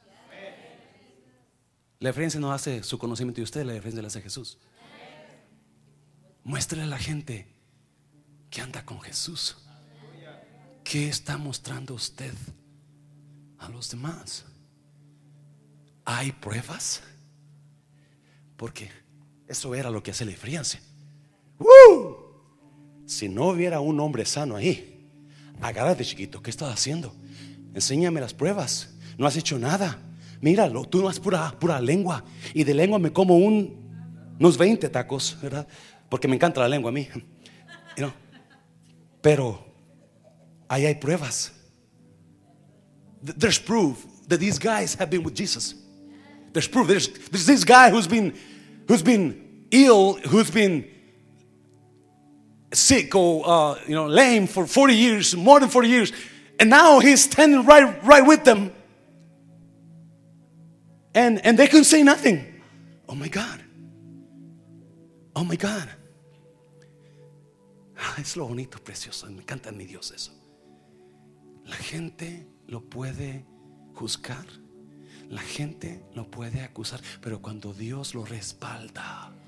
[1.99, 4.57] La diferencia no hace su conocimiento de usted, la diferencia la hace Jesús.
[6.43, 7.54] Muéstrele a la gente
[8.49, 9.57] que anda con Jesús.
[10.83, 12.33] ¿Qué está mostrando usted
[13.57, 14.45] a los demás?
[16.05, 17.01] hay pruebas.
[18.55, 18.89] Porque
[19.47, 20.79] eso era lo que hace la diferencia.
[23.05, 25.09] Si no hubiera un hombre sano ahí,
[25.59, 27.13] agárrate chiquito, ¿qué estás haciendo?
[27.73, 28.95] Enséñame las pruebas.
[29.17, 29.99] No has hecho nada.
[30.39, 32.23] Míralo, tú no has pura, pura lengua.
[32.53, 35.67] Y de lengua me como un, unos 20 tacos, ¿verdad?
[36.09, 37.07] Porque me encanta la lengua a mí.
[39.25, 39.57] Pero
[40.69, 41.49] ahí hay pruebas.
[43.23, 45.73] There's proof that these guys have been with Jesus.
[46.53, 46.87] There's proof.
[46.87, 48.35] There's, there's this guy who's been,
[48.87, 50.87] who's been ill, who's been
[52.71, 56.11] sick or uh, you know lame for 40 years, more than 40 years,
[56.59, 58.71] and now he's standing right right with them,
[61.15, 62.61] and and they couldn't say nothing.
[63.09, 63.59] Oh my God.
[65.35, 65.89] Oh my God.
[68.05, 69.25] Ah, es lo bonito, precioso.
[69.27, 70.31] Me encanta mi Dios eso.
[71.63, 73.45] La gente lo puede
[73.95, 74.45] juzgar.
[75.29, 79.33] La gente lo puede acusar, pero cuando Dios lo respalda,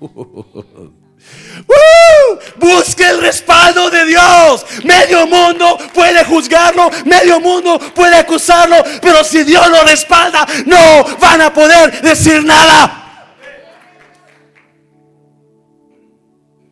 [2.58, 4.66] busque el respaldo de Dios.
[4.82, 11.42] Medio mundo puede juzgarlo, medio mundo puede acusarlo, pero si Dios lo respalda, no van
[11.42, 13.04] a poder decir nada.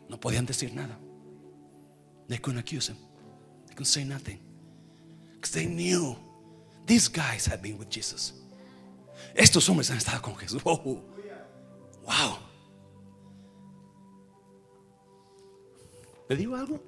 [0.08, 0.98] No podían decir nada.
[2.28, 2.96] They couldn't accuse him.
[3.66, 4.40] They couldn't say nothing.
[5.34, 6.16] Because they knew
[6.86, 8.32] these guys had been with Jesus.
[9.34, 10.62] Estos hombres han estado con Jesús.
[10.62, 11.02] Wow.
[12.06, 12.38] wow.
[16.28, 16.82] ¿Le digo algo?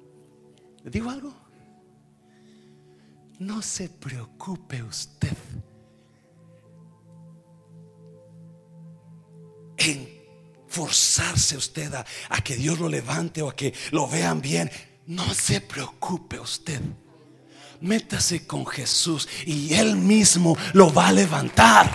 [0.83, 1.33] ¿Le digo algo?
[3.39, 5.37] No se preocupe usted
[9.77, 10.09] en
[10.67, 14.69] forzarse usted a, a, que Dios lo levante o a que lo vean bien.
[15.09, 16.79] No se preocupe usted.
[17.81, 21.89] Métase con Jesús y Él mismo lo va a levantar.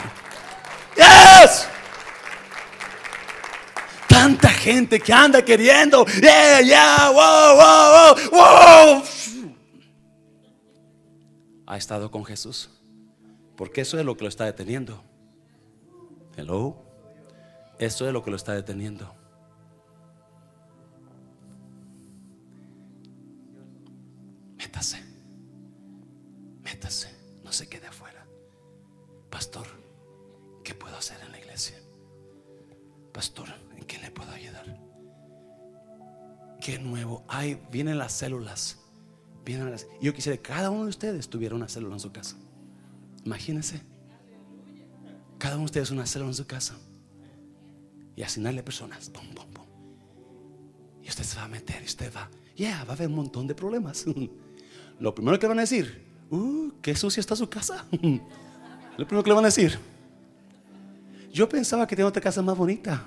[0.97, 1.69] Yes.
[4.09, 6.05] Tanta gente que anda queriendo.
[6.21, 9.03] Yeah, yeah, wow, wow, wow,
[11.67, 12.69] Ha estado con Jesús.
[13.55, 15.05] Porque eso es lo que lo está deteniendo.
[16.37, 16.83] Hello.
[17.79, 19.15] Eso es lo que lo está deteniendo.
[37.75, 38.79] Vienen las células.
[39.45, 39.89] Vienen las...
[40.01, 42.37] Yo quisiera que cada uno de ustedes tuviera una célula en su casa.
[43.25, 43.83] Imagínense.
[45.39, 46.77] Cada uno de ustedes una célula en su casa.
[48.15, 49.11] Y asignarle personas.
[51.03, 52.31] Y usted se va a meter y usted va.
[52.55, 54.05] Ya, va a haber un montón de problemas.
[55.01, 57.87] Lo primero que van a decir, uh, qué sucia está su casa.
[57.91, 59.77] Lo primero que le van a decir.
[61.33, 63.05] Yo pensaba que tenía otra casa más bonita.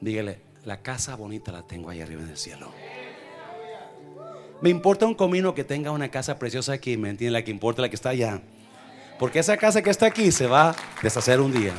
[0.00, 2.72] Dígale, la casa bonita la tengo ahí arriba en el cielo.
[4.60, 7.30] Me importa un comino que tenga una casa preciosa aquí, ¿me entiende?
[7.30, 8.42] La que importa la que está allá.
[9.16, 11.72] Porque esa casa que está aquí se va a deshacer un día.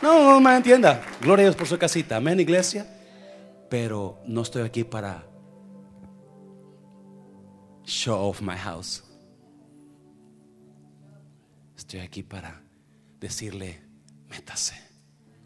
[0.00, 1.02] No, no me entienda.
[1.20, 2.16] Gloria a Dios por su casita.
[2.16, 2.86] Amén, iglesia.
[3.68, 5.26] Pero no estoy aquí para
[7.82, 9.02] show off my house.
[11.76, 12.62] Estoy aquí para
[13.18, 13.82] decirle,
[14.28, 14.76] métase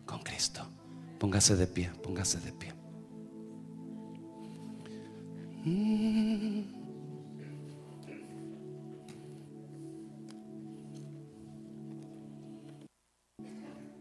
[0.04, 0.77] con Cristo.
[1.18, 2.72] Póngase de pie, póngase de pie.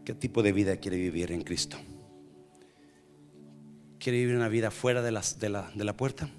[0.04, 1.76] ¿Qué tipo de vida quiere vivir en Cristo?
[3.98, 6.30] ¿Quiere vivir una vida fuera de, de, la, de la puerta?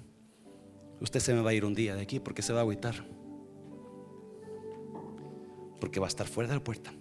[1.00, 2.94] Usted se me va a ir un día de aquí porque se va a agüitar.
[5.78, 6.92] Porque va a estar fuera de la puerta.